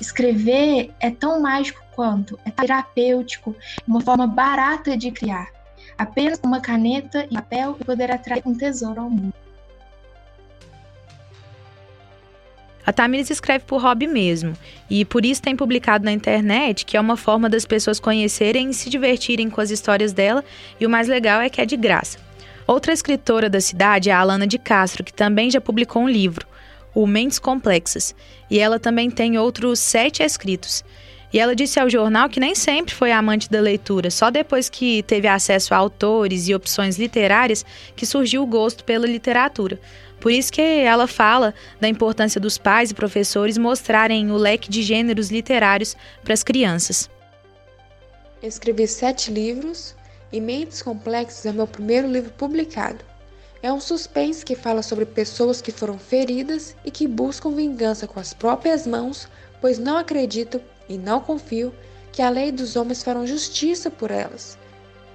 Escrever 0.00 0.94
é 1.00 1.10
tão 1.10 1.40
mágico 1.42 1.82
quanto, 1.96 2.38
é 2.44 2.52
terapêutico, 2.52 3.56
uma 3.84 4.00
forma 4.00 4.28
barata 4.28 4.96
de 4.96 5.10
criar. 5.10 5.57
Apenas 5.98 6.40
uma 6.44 6.60
caneta 6.60 7.26
e 7.28 7.34
papel 7.34 7.76
e 7.80 7.84
poder 7.84 8.10
atrair 8.10 8.42
um 8.46 8.54
tesouro 8.54 9.00
ao 9.00 9.10
mundo. 9.10 9.34
A 12.86 12.92
Tamires 12.92 13.28
escreve 13.28 13.64
por 13.66 13.82
hobby 13.82 14.06
mesmo, 14.06 14.54
e 14.88 15.04
por 15.04 15.26
isso 15.26 15.42
tem 15.42 15.54
publicado 15.54 16.06
na 16.06 16.12
internet, 16.12 16.86
que 16.86 16.96
é 16.96 17.00
uma 17.00 17.18
forma 17.18 17.46
das 17.46 17.66
pessoas 17.66 18.00
conhecerem 18.00 18.70
e 18.70 18.74
se 18.74 18.88
divertirem 18.88 19.50
com 19.50 19.60
as 19.60 19.70
histórias 19.70 20.14
dela, 20.14 20.42
e 20.80 20.86
o 20.86 20.88
mais 20.88 21.06
legal 21.06 21.42
é 21.42 21.50
que 21.50 21.60
é 21.60 21.66
de 21.66 21.76
graça. 21.76 22.18
Outra 22.66 22.92
escritora 22.92 23.50
da 23.50 23.60
cidade 23.60 24.08
é 24.08 24.12
a 24.12 24.20
Alana 24.20 24.46
de 24.46 24.56
Castro, 24.56 25.04
que 25.04 25.12
também 25.12 25.50
já 25.50 25.60
publicou 25.60 26.02
um 26.02 26.08
livro, 26.08 26.46
o 26.94 27.06
Mentes 27.06 27.38
Complexas, 27.38 28.14
e 28.50 28.58
ela 28.58 28.78
também 28.78 29.10
tem 29.10 29.36
outros 29.36 29.80
sete 29.80 30.22
escritos. 30.22 30.82
E 31.32 31.38
ela 31.38 31.54
disse 31.54 31.78
ao 31.78 31.90
jornal 31.90 32.28
que 32.28 32.40
nem 32.40 32.54
sempre 32.54 32.94
foi 32.94 33.12
amante 33.12 33.50
da 33.50 33.60
leitura, 33.60 34.10
só 34.10 34.30
depois 34.30 34.70
que 34.70 35.02
teve 35.02 35.28
acesso 35.28 35.74
a 35.74 35.76
autores 35.76 36.48
e 36.48 36.54
opções 36.54 36.98
literárias 36.98 37.64
que 37.94 38.06
surgiu 38.06 38.42
o 38.42 38.46
gosto 38.46 38.82
pela 38.82 39.06
literatura. 39.06 39.78
Por 40.18 40.32
isso 40.32 40.52
que 40.52 40.60
ela 40.60 41.06
fala 41.06 41.54
da 41.78 41.86
importância 41.86 42.40
dos 42.40 42.56
pais 42.56 42.90
e 42.90 42.94
professores 42.94 43.58
mostrarem 43.58 44.30
o 44.30 44.36
leque 44.36 44.70
de 44.70 44.82
gêneros 44.82 45.30
literários 45.30 45.94
para 46.24 46.32
as 46.32 46.42
crianças. 46.42 47.10
Escrevi 48.42 48.86
sete 48.86 49.30
livros 49.30 49.94
e 50.32 50.40
Mentes 50.40 50.80
Complexas 50.80 51.44
é 51.44 51.52
meu 51.52 51.66
primeiro 51.66 52.10
livro 52.10 52.30
publicado. 52.32 53.04
É 53.62 53.72
um 53.72 53.80
suspense 53.80 54.44
que 54.44 54.54
fala 54.54 54.82
sobre 54.82 55.04
pessoas 55.04 55.60
que 55.60 55.72
foram 55.72 55.98
feridas 55.98 56.76
e 56.84 56.90
que 56.90 57.08
buscam 57.08 57.50
vingança 57.50 58.06
com 58.06 58.20
as 58.20 58.32
próprias 58.32 58.86
mãos, 58.86 59.28
pois 59.60 59.78
não 59.78 59.96
acreditam 59.96 60.60
e 60.88 60.96
não 60.96 61.20
confio 61.20 61.72
que 62.12 62.22
a 62.22 62.30
lei 62.30 62.50
dos 62.50 62.76
homens 62.76 63.02
farão 63.02 63.26
justiça 63.26 63.90
por 63.90 64.10
elas. 64.10 64.58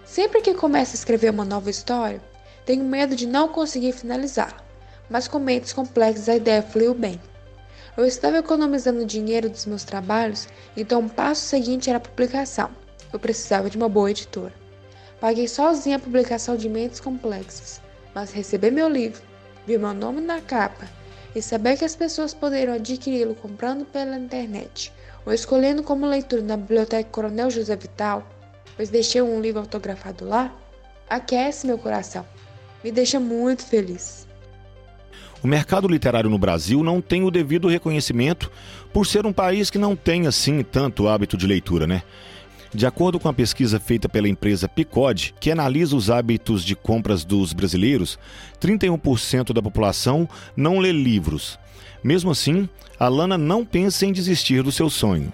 Sempre 0.05 0.41
que 0.41 0.53
começo 0.53 0.91
a 0.91 0.95
escrever 0.95 1.31
uma 1.31 1.45
nova 1.45 1.69
história, 1.69 2.21
tenho 2.65 2.83
medo 2.83 3.15
de 3.15 3.25
não 3.25 3.47
conseguir 3.47 3.91
finalizá-la 3.93 4.63
mas 5.09 5.27
com 5.27 5.39
mentes 5.39 5.73
complexas 5.73 6.29
a 6.29 6.35
ideia 6.35 6.61
fluiu 6.61 6.93
bem. 6.93 7.19
Eu 7.95 8.05
estava 8.05 8.37
economizando 8.37 9.05
dinheiro 9.05 9.49
dos 9.49 9.65
meus 9.65 9.83
trabalhos, 9.83 10.47
então 10.75 11.01
o 11.01 11.09
passo 11.09 11.41
seguinte 11.41 11.89
era 11.89 11.97
a 11.97 12.01
publicação. 12.01 12.71
Eu 13.11 13.19
precisava 13.19 13.69
de 13.69 13.77
uma 13.77 13.87
boa 13.87 14.09
editora. 14.09 14.53
Paguei 15.19 15.47
sozinha 15.47 15.97
a 15.97 15.99
publicação 15.99 16.57
de 16.57 16.67
Mentes 16.67 16.99
Complexas, 16.99 17.79
mas 18.15 18.31
receber 18.31 18.71
meu 18.71 18.89
livro, 18.89 19.21
ver 19.67 19.77
meu 19.77 19.93
nome 19.93 20.19
na 20.19 20.41
capa 20.41 20.87
e 21.35 21.41
saber 21.41 21.77
que 21.77 21.85
as 21.85 21.95
pessoas 21.95 22.33
poderiam 22.33 22.73
adquiri-lo 22.73 23.35
comprando 23.35 23.85
pela 23.85 24.17
internet 24.17 24.91
escolhendo 25.31 25.83
como 25.83 26.05
leitura 26.05 26.41
na 26.41 26.57
Biblioteca 26.57 27.09
Coronel 27.09 27.49
José 27.49 27.75
Vital, 27.75 28.27
pois 28.75 28.89
deixei 28.89 29.21
um 29.21 29.39
livro 29.39 29.61
autografado 29.61 30.25
lá, 30.25 30.53
aquece 31.09 31.65
meu 31.67 31.77
coração. 31.77 32.25
Me 32.83 32.91
deixa 32.91 33.19
muito 33.19 33.63
feliz. 33.65 34.27
O 35.41 35.47
mercado 35.47 35.87
literário 35.87 36.29
no 36.29 36.37
Brasil 36.37 36.83
não 36.83 37.01
tem 37.01 37.23
o 37.23 37.31
devido 37.31 37.67
reconhecimento 37.67 38.51
por 38.91 39.05
ser 39.05 39.25
um 39.25 39.33
país 39.33 39.69
que 39.69 39.77
não 39.77 39.95
tem 39.95 40.25
assim 40.25 40.63
tanto 40.63 41.07
hábito 41.07 41.37
de 41.37 41.45
leitura, 41.45 41.85
né? 41.85 42.01
De 42.73 42.87
acordo 42.87 43.19
com 43.19 43.29
a 43.29 43.33
pesquisa 43.33 43.79
feita 43.79 44.09
pela 44.09 44.27
empresa 44.27 44.67
Picode, 44.67 45.35
que 45.39 45.51
analisa 45.51 45.95
os 45.95 46.09
hábitos 46.09 46.65
de 46.65 46.75
compras 46.75 47.23
dos 47.23 47.53
brasileiros, 47.53 48.17
31% 48.59 49.53
da 49.53 49.61
população 49.61 50.27
não 50.57 50.79
lê 50.79 50.91
livros. 50.91 51.59
Mesmo 52.03 52.31
assim, 52.31 52.67
a 52.99 53.07
Lana 53.07 53.37
não 53.37 53.63
pensa 53.63 54.07
em 54.07 54.11
desistir 54.11 54.63
do 54.63 54.71
seu 54.71 54.89
sonho. 54.89 55.31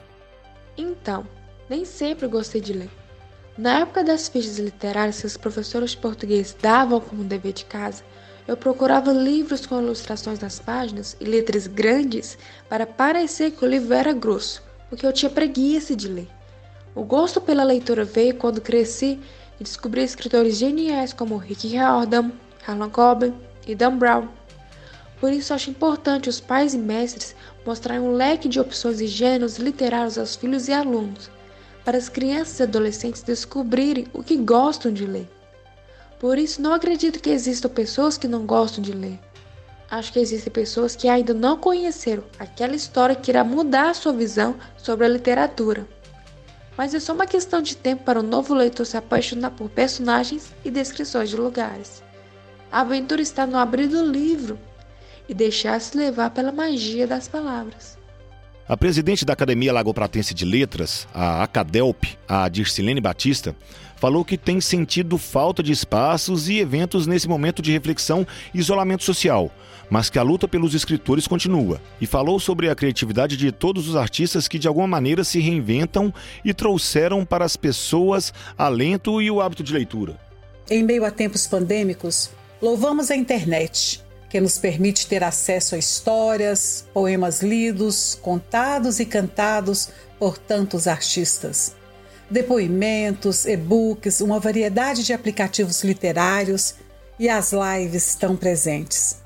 Então, 0.77 1.25
nem 1.69 1.85
sempre 1.85 2.27
gostei 2.27 2.59
de 2.59 2.73
ler. 2.73 2.89
Na 3.57 3.79
época 3.79 4.03
das 4.03 4.27
fichas 4.27 4.59
literárias 4.59 5.21
que 5.21 5.27
os 5.27 5.37
professores 5.37 5.91
de 5.91 5.97
português 5.97 6.55
davam 6.61 6.99
como 6.99 7.23
dever 7.23 7.53
de 7.53 7.63
casa, 7.63 8.03
eu 8.45 8.57
procurava 8.57 9.13
livros 9.13 9.65
com 9.65 9.81
ilustrações 9.81 10.39
nas 10.39 10.59
páginas 10.59 11.15
e 11.21 11.23
letras 11.23 11.67
grandes 11.67 12.37
para 12.67 12.85
parecer 12.85 13.51
que 13.51 13.63
o 13.63 13.67
livro 13.67 13.93
era 13.93 14.11
grosso, 14.11 14.61
porque 14.89 15.05
eu 15.05 15.13
tinha 15.13 15.29
preguiça 15.29 15.95
de 15.95 16.09
ler. 16.09 16.38
O 16.95 17.03
gosto 17.03 17.39
pela 17.39 17.63
leitura 17.63 18.03
veio 18.03 18.35
quando 18.35 18.61
cresci 18.61 19.19
e 19.59 19.63
descobri 19.63 20.01
escritores 20.03 20.57
geniais 20.57 21.13
como 21.13 21.37
Rick 21.37 21.67
Riordan, 21.67 22.31
Harlan 22.65 22.89
Coben 22.89 23.33
e 23.67 23.75
Dan 23.75 23.97
Brown. 23.97 24.27
Por 25.19 25.31
isso 25.31 25.53
acho 25.53 25.69
importante 25.69 26.29
os 26.29 26.39
pais 26.39 26.73
e 26.73 26.77
mestres 26.77 27.35
mostrarem 27.65 28.01
um 28.01 28.13
leque 28.13 28.47
de 28.47 28.59
opções 28.59 29.01
e 29.01 29.07
gêneros 29.07 29.57
literários 29.57 30.17
aos 30.17 30.35
filhos 30.35 30.67
e 30.67 30.73
alunos, 30.73 31.29
para 31.83 31.97
as 31.97 32.09
crianças 32.09 32.59
e 32.59 32.63
adolescentes 32.63 33.21
descobrirem 33.21 34.07
o 34.13 34.23
que 34.23 34.37
gostam 34.37 34.91
de 34.91 35.05
ler. 35.05 35.29
Por 36.19 36.37
isso, 36.37 36.61
não 36.61 36.73
acredito 36.73 37.21
que 37.21 37.29
existam 37.29 37.69
pessoas 37.69 38.17
que 38.17 38.27
não 38.27 38.45
gostam 38.45 38.81
de 38.81 38.91
ler. 38.91 39.19
Acho 39.91 40.13
que 40.13 40.19
existem 40.19 40.51
pessoas 40.51 40.95
que 40.95 41.07
ainda 41.07 41.33
não 41.33 41.57
conheceram 41.57 42.23
aquela 42.37 42.75
história 42.75 43.15
que 43.15 43.31
irá 43.31 43.43
mudar 43.43 43.89
a 43.89 43.93
sua 43.93 44.13
visão 44.13 44.55
sobre 44.77 45.05
a 45.05 45.09
literatura. 45.09 45.87
Mas 46.79 46.93
é 46.93 46.99
só 47.01 47.11
uma 47.11 47.27
questão 47.27 47.61
de 47.61 47.75
tempo 47.75 48.05
para 48.05 48.21
o 48.21 48.23
novo 48.23 48.53
leitor 48.53 48.85
se 48.85 48.95
apaixonar 48.95 49.51
por 49.51 49.69
personagens 49.69 50.55
e 50.63 50.71
descrições 50.71 51.29
de 51.29 51.35
lugares. 51.35 52.01
A 52.71 52.79
aventura 52.79 53.21
está 53.21 53.45
no 53.45 53.57
abrir 53.57 53.87
do 53.87 54.01
livro 54.01 54.57
e 55.27 55.33
deixar-se 55.33 55.97
levar 55.97 56.29
pela 56.29 56.53
magia 56.53 57.05
das 57.05 57.27
palavras. 57.27 57.97
A 58.65 58.77
presidente 58.77 59.25
da 59.25 59.33
Academia 59.33 59.73
Lagopratense 59.73 60.33
de 60.33 60.45
Letras, 60.45 61.05
a 61.13 61.43
Acadelp, 61.43 62.01
a 62.25 62.47
Dircilene 62.47 63.01
Batista, 63.01 63.53
falou 63.99 64.23
que 64.23 64.37
tem 64.37 64.61
sentido 64.61 65.17
falta 65.17 65.61
de 65.61 65.73
espaços 65.73 66.47
e 66.47 66.57
eventos 66.57 67.05
nesse 67.05 67.27
momento 67.27 67.61
de 67.61 67.71
reflexão 67.71 68.25
e 68.53 68.59
isolamento 68.59 69.03
social, 69.03 69.51
mas 69.89 70.09
que 70.09 70.17
a 70.17 70.23
luta 70.23 70.47
pelos 70.47 70.73
escritores 70.73 71.27
continua. 71.27 71.81
E 71.99 72.07
falou 72.07 72.39
sobre 72.39 72.69
a 72.69 72.75
criatividade 72.75 73.35
de 73.35 73.51
todos 73.51 73.89
os 73.89 73.97
artistas 73.97 74.47
que 74.47 74.57
de 74.57 74.69
alguma 74.69 74.87
maneira 74.87 75.23
se 75.25 75.39
reinventam 75.39 76.13
e 76.45 76.53
trouxeram 76.53 77.25
para 77.25 77.43
as 77.43 77.57
pessoas 77.57 78.33
alento 78.57 79.21
e 79.21 79.29
o 79.29 79.41
hábito 79.41 79.63
de 79.63 79.73
leitura. 79.73 80.17
Em 80.69 80.81
meio 80.81 81.03
a 81.03 81.11
tempos 81.11 81.45
pandêmicos, 81.45 82.29
louvamos 82.61 83.11
a 83.11 83.15
internet 83.17 84.01
que 84.29 84.39
nos 84.39 84.57
permite 84.57 85.07
ter 85.07 85.23
acesso 85.23 85.75
a 85.75 85.77
histórias, 85.77 86.85
poemas 86.93 87.41
lidos, 87.41 88.17
contados 88.21 88.99
e 88.99 89.05
cantados 89.05 89.89
por 90.19 90.37
tantos 90.37 90.87
artistas. 90.87 91.78
Depoimentos, 92.29 93.45
e-books, 93.45 94.21
uma 94.21 94.39
variedade 94.39 95.03
de 95.03 95.13
aplicativos 95.13 95.83
literários 95.83 96.75
e 97.17 97.27
as 97.27 97.51
lives 97.51 98.07
estão 98.09 98.35
presentes. 98.35 99.17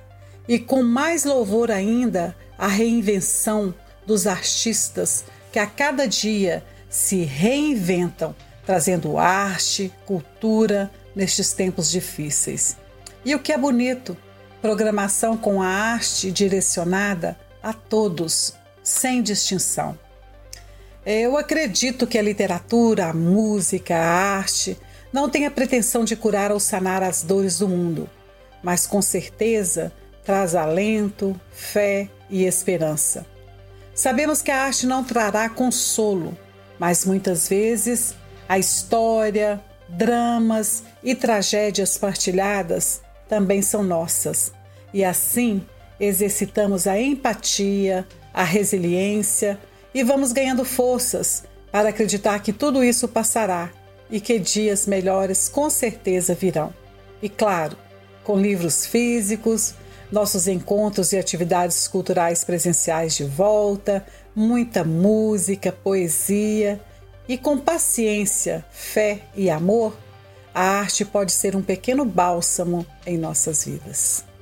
e 0.47 0.59
com 0.59 0.83
mais 0.83 1.23
louvor 1.23 1.71
ainda 1.71 2.35
a 2.57 2.67
reinvenção 2.67 3.73
dos 4.05 4.27
artistas 4.27 5.23
que 5.51 5.59
a 5.59 5.65
cada 5.65 6.05
dia 6.05 6.63
se 6.89 7.23
reinventam, 7.23 8.35
trazendo 8.65 9.17
arte, 9.17 9.91
cultura 10.05 10.91
nestes 11.15 11.53
tempos 11.53 11.89
difíceis. 11.89 12.77
E 13.23 13.33
o 13.33 13.39
que 13.39 13.53
é 13.53 13.57
bonito, 13.57 14.17
programação 14.61 15.37
com 15.37 15.61
a 15.61 15.67
arte 15.67 16.31
direcionada 16.31 17.37
a 17.61 17.71
todos, 17.71 18.53
sem 18.83 19.21
distinção. 19.21 19.97
Eu 21.05 21.37
acredito 21.37 22.07
que 22.07 22.17
a 22.17 22.21
literatura, 22.21 23.07
a 23.07 23.13
música, 23.13 23.95
a 23.95 24.37
arte 24.37 24.77
não 25.11 25.29
tem 25.29 25.45
a 25.45 25.51
pretensão 25.51 26.05
de 26.05 26.15
curar 26.15 26.49
ou 26.51 26.61
sanar 26.61 27.03
as 27.03 27.21
dores 27.21 27.59
do 27.59 27.67
mundo, 27.67 28.09
mas 28.63 28.87
com 28.87 29.01
certeza 29.01 29.91
traz 30.23 30.55
alento, 30.55 31.39
fé 31.51 32.09
e 32.29 32.45
esperança. 32.45 33.25
Sabemos 33.93 34.41
que 34.41 34.49
a 34.49 34.63
arte 34.63 34.87
não 34.87 35.03
trará 35.03 35.49
consolo, 35.49 36.37
mas 36.79 37.03
muitas 37.03 37.49
vezes 37.49 38.15
a 38.47 38.57
história, 38.57 39.61
dramas 39.89 40.83
e 41.03 41.13
tragédias 41.13 41.97
partilhadas 41.97 43.01
também 43.27 43.61
são 43.61 43.83
nossas. 43.83 44.53
E 44.93 45.03
assim 45.03 45.65
exercitamos 45.99 46.87
a 46.87 46.99
empatia, 46.99 48.07
a 48.33 48.43
resiliência 48.43 49.59
e 49.93 50.03
vamos 50.03 50.31
ganhando 50.31 50.65
forças 50.65 51.43
para 51.71 51.89
acreditar 51.89 52.39
que 52.39 52.53
tudo 52.53 52.83
isso 52.83 53.07
passará 53.07 53.71
e 54.09 54.19
que 54.19 54.37
dias 54.39 54.85
melhores 54.85 55.49
com 55.49 55.69
certeza 55.69 56.35
virão. 56.35 56.73
E 57.21 57.29
claro, 57.29 57.77
com 58.23 58.37
livros 58.37 58.85
físicos, 58.85 59.73
nossos 60.11 60.47
encontros 60.47 61.11
e 61.11 61.17
atividades 61.17 61.87
culturais 61.87 62.43
presenciais 62.43 63.15
de 63.15 63.23
volta, 63.23 64.05
muita 64.35 64.83
música, 64.83 65.71
poesia 65.71 66.79
e 67.27 67.37
com 67.37 67.57
paciência, 67.57 68.63
fé 68.71 69.21
e 69.35 69.49
amor, 69.49 69.97
a 70.53 70.61
arte 70.61 71.03
pode 71.03 71.31
ser 71.31 71.55
um 71.55 71.63
pequeno 71.63 72.05
bálsamo 72.05 72.85
em 73.05 73.17
nossas 73.17 73.65
vidas. 73.65 74.32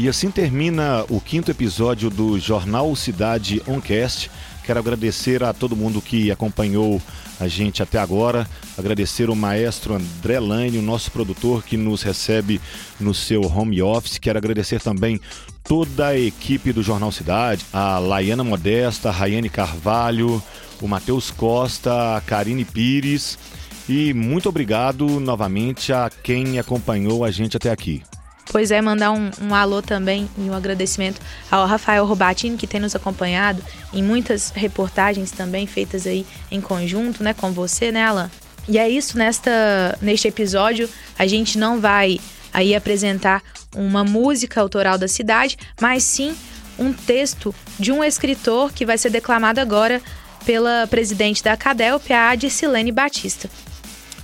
E 0.00 0.08
assim 0.08 0.30
termina 0.30 1.04
o 1.10 1.20
quinto 1.20 1.50
episódio 1.50 2.08
do 2.08 2.38
Jornal 2.38 2.96
Cidade 2.96 3.62
Oncast. 3.68 4.30
Quero 4.64 4.78
agradecer 4.78 5.44
a 5.44 5.52
todo 5.52 5.76
mundo 5.76 6.00
que 6.00 6.30
acompanhou 6.30 7.02
a 7.38 7.46
gente 7.46 7.82
até 7.82 7.98
agora. 7.98 8.48
Agradecer 8.78 9.28
o 9.28 9.36
maestro 9.36 9.92
André 9.92 10.40
Lane, 10.40 10.78
o 10.78 10.82
nosso 10.82 11.10
produtor 11.10 11.62
que 11.62 11.76
nos 11.76 12.00
recebe 12.00 12.62
no 12.98 13.12
seu 13.12 13.42
home 13.42 13.82
office. 13.82 14.16
Quero 14.16 14.38
agradecer 14.38 14.80
também 14.80 15.20
toda 15.62 16.06
a 16.06 16.18
equipe 16.18 16.72
do 16.72 16.82
Jornal 16.82 17.12
Cidade, 17.12 17.66
a 17.70 17.98
Laiana 17.98 18.42
Modesta, 18.42 19.10
a 19.10 19.12
Rayane 19.12 19.50
Carvalho, 19.50 20.42
o 20.80 20.88
Matheus 20.88 21.30
Costa, 21.30 22.16
a 22.16 22.22
Karine 22.22 22.64
Pires. 22.64 23.38
E 23.86 24.14
muito 24.14 24.48
obrigado 24.48 25.20
novamente 25.20 25.92
a 25.92 26.08
quem 26.08 26.58
acompanhou 26.58 27.22
a 27.22 27.30
gente 27.30 27.58
até 27.58 27.70
aqui. 27.70 28.02
Pois 28.50 28.72
é, 28.72 28.80
mandar 28.80 29.12
um, 29.12 29.30
um, 29.40 29.54
alô 29.54 29.80
também 29.80 30.28
e 30.36 30.42
um 30.42 30.54
agradecimento 30.54 31.20
ao 31.48 31.66
Rafael 31.66 32.04
Robatini, 32.04 32.56
que 32.56 32.66
tem 32.66 32.80
nos 32.80 32.96
acompanhado 32.96 33.62
em 33.92 34.02
muitas 34.02 34.50
reportagens 34.50 35.30
também 35.30 35.68
feitas 35.68 36.04
aí 36.04 36.26
em 36.50 36.60
conjunto, 36.60 37.22
né, 37.22 37.32
com 37.32 37.52
você, 37.52 37.92
né, 37.92 38.04
Alan? 38.04 38.30
E 38.68 38.76
é 38.76 38.88
isso, 38.88 39.16
nesta, 39.16 39.96
neste 40.02 40.26
episódio 40.26 40.88
a 41.16 41.26
gente 41.28 41.58
não 41.58 41.80
vai 41.80 42.18
aí 42.52 42.74
apresentar 42.74 43.40
uma 43.74 44.02
música 44.02 44.60
autoral 44.60 44.98
da 44.98 45.06
cidade, 45.06 45.56
mas 45.80 46.02
sim 46.02 46.34
um 46.76 46.92
texto 46.92 47.54
de 47.78 47.92
um 47.92 48.02
escritor 48.02 48.72
que 48.72 48.84
vai 48.84 48.98
ser 48.98 49.10
declamado 49.10 49.60
agora 49.60 50.02
pela 50.44 50.88
presidente 50.88 51.42
da 51.42 51.56
Cadelp, 51.56 52.10
a 52.10 52.30
Adicilene 52.30 52.90
Batista. 52.90 53.48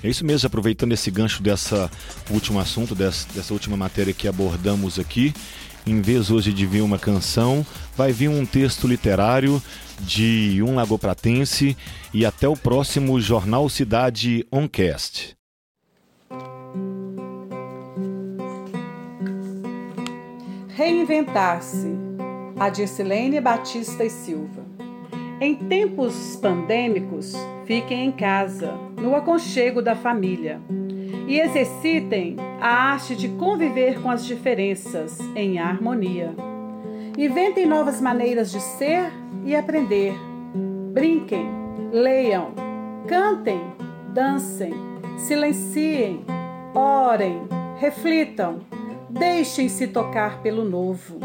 É 0.07 0.09
isso 0.09 0.25
mesmo, 0.25 0.47
aproveitando 0.47 0.92
esse 0.92 1.11
gancho 1.11 1.42
dessa 1.42 1.90
último 2.31 2.61
assunto, 2.61 2.95
dessa, 2.95 3.27
dessa 3.35 3.53
última 3.53 3.77
matéria 3.77 4.14
que 4.14 4.29
abordamos 4.29 5.01
aqui, 5.01 5.35
em 5.85 6.01
vez 6.01 6.31
hoje 6.31 6.53
de 6.53 6.64
vir 6.64 6.81
uma 6.83 6.97
canção, 6.97 7.66
vai 7.97 8.12
vir 8.12 8.29
um 8.29 8.47
texto 8.47 8.87
literário 8.87 9.61
de 9.99 10.62
um 10.62 10.77
lagopratense 10.77 11.77
e 12.14 12.25
até 12.25 12.47
o 12.47 12.57
próximo 12.57 13.21
Jornal 13.21 13.69
Cidade 13.69 14.47
Oncast. 14.53 15.37
Reinventar-se. 20.69 21.88
A 22.61 22.69
Dircilene 22.69 23.40
Batista 23.40 24.05
e 24.05 24.11
Silva. 24.11 24.65
Em 25.38 25.55
tempos 25.55 26.37
pandêmicos, 26.37 27.35
fiquem 27.66 28.07
em 28.07 28.12
casa, 28.12 28.72
no 28.96 29.14
aconchego 29.14 29.83
da 29.83 29.94
família, 29.94 30.59
e 31.29 31.38
exercitem 31.38 32.37
a 32.59 32.92
arte 32.92 33.14
de 33.14 33.29
conviver 33.29 34.01
com 34.01 34.11
as 34.11 34.25
diferenças 34.25 35.18
em 35.35 35.59
harmonia. 35.59 36.35
Inventem 37.18 37.66
novas 37.66 38.01
maneiras 38.01 38.51
de 38.51 38.61
ser 38.61 39.12
e 39.44 39.55
aprender. 39.55 40.14
Brinquem, 40.94 41.46
leiam, 41.92 42.55
cantem, 43.07 43.61
dancem, 44.14 44.72
silenciem, 45.18 46.25
orem, 46.75 47.42
reflitam, 47.79 48.61
deixem-se 49.11 49.87
tocar 49.88 50.40
pelo 50.40 50.64
novo. 50.64 51.20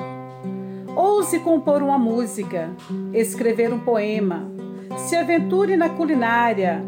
Ouse 0.96 1.40
compor 1.40 1.82
uma 1.82 1.98
música, 1.98 2.70
escrever 3.14 3.74
um 3.74 3.80
poema, 3.80 4.52
se 4.98 5.16
aventure 5.16 5.78
na 5.78 5.90
culinária, 5.90 6.84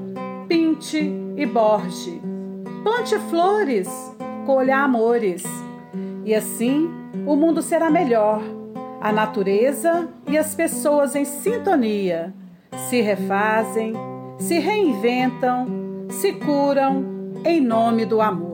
pinte 0.48 1.12
e 1.38 1.46
borde, 1.46 2.22
plante 2.84 3.18
flores, 3.30 3.88
colha 4.46 4.78
amores. 4.80 5.44
E 6.26 6.36
assim 6.36 6.90
o 7.26 7.36
mundo 7.36 7.62
será 7.62 7.90
melhor, 7.90 8.42
a 9.00 9.12
natureza 9.12 10.10
e 10.28 10.38
as 10.38 10.54
pessoas 10.54 11.16
em 11.16 11.26
sintonia 11.26 12.34
se 12.90 13.02
refazem, 13.02 13.94
se 14.38 14.60
reinventam, 14.60 15.68
se 16.10 16.34
curam 16.34 17.06
em 17.46 17.62
nome 17.62 18.06
do 18.06 18.22
amor. 18.22 18.53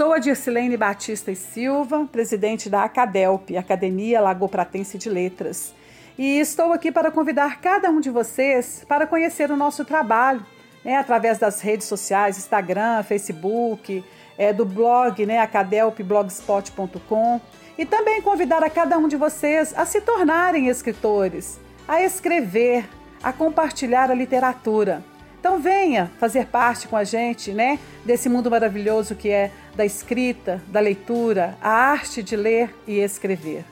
Sou 0.00 0.14
a 0.14 0.18
Dircilene 0.18 0.78
Batista 0.78 1.30
e 1.30 1.36
Silva, 1.36 2.08
presidente 2.10 2.70
da 2.70 2.84
Acadelp, 2.84 3.50
Academia 3.50 4.18
Lagopratense 4.18 4.96
de 4.96 5.10
Letras. 5.10 5.74
E 6.16 6.40
estou 6.40 6.72
aqui 6.72 6.90
para 6.90 7.10
convidar 7.10 7.60
cada 7.60 7.90
um 7.90 8.00
de 8.00 8.08
vocês 8.08 8.82
para 8.88 9.06
conhecer 9.06 9.50
o 9.50 9.58
nosso 9.58 9.84
trabalho, 9.84 10.42
né, 10.82 10.96
através 10.96 11.36
das 11.36 11.60
redes 11.60 11.86
sociais, 11.86 12.38
Instagram, 12.38 13.02
Facebook, 13.02 14.02
é, 14.38 14.54
do 14.54 14.64
blog 14.64 15.26
né, 15.26 15.38
acadelpblogspot.com 15.38 17.38
e 17.76 17.84
também 17.84 18.22
convidar 18.22 18.64
a 18.64 18.70
cada 18.70 18.96
um 18.96 19.06
de 19.06 19.18
vocês 19.18 19.74
a 19.76 19.84
se 19.84 20.00
tornarem 20.00 20.68
escritores, 20.68 21.60
a 21.86 22.02
escrever, 22.02 22.88
a 23.22 23.34
compartilhar 23.34 24.10
a 24.10 24.14
literatura. 24.14 25.04
Então 25.40 25.58
venha 25.58 26.10
fazer 26.20 26.46
parte 26.46 26.86
com 26.86 26.96
a 26.96 27.02
gente, 27.02 27.50
né, 27.52 27.78
desse 28.04 28.28
mundo 28.28 28.50
maravilhoso 28.50 29.14
que 29.14 29.30
é 29.30 29.50
da 29.74 29.86
escrita, 29.86 30.62
da 30.68 30.80
leitura, 30.80 31.56
a 31.62 31.70
arte 31.70 32.22
de 32.22 32.36
ler 32.36 32.74
e 32.86 32.98
escrever. 32.98 33.64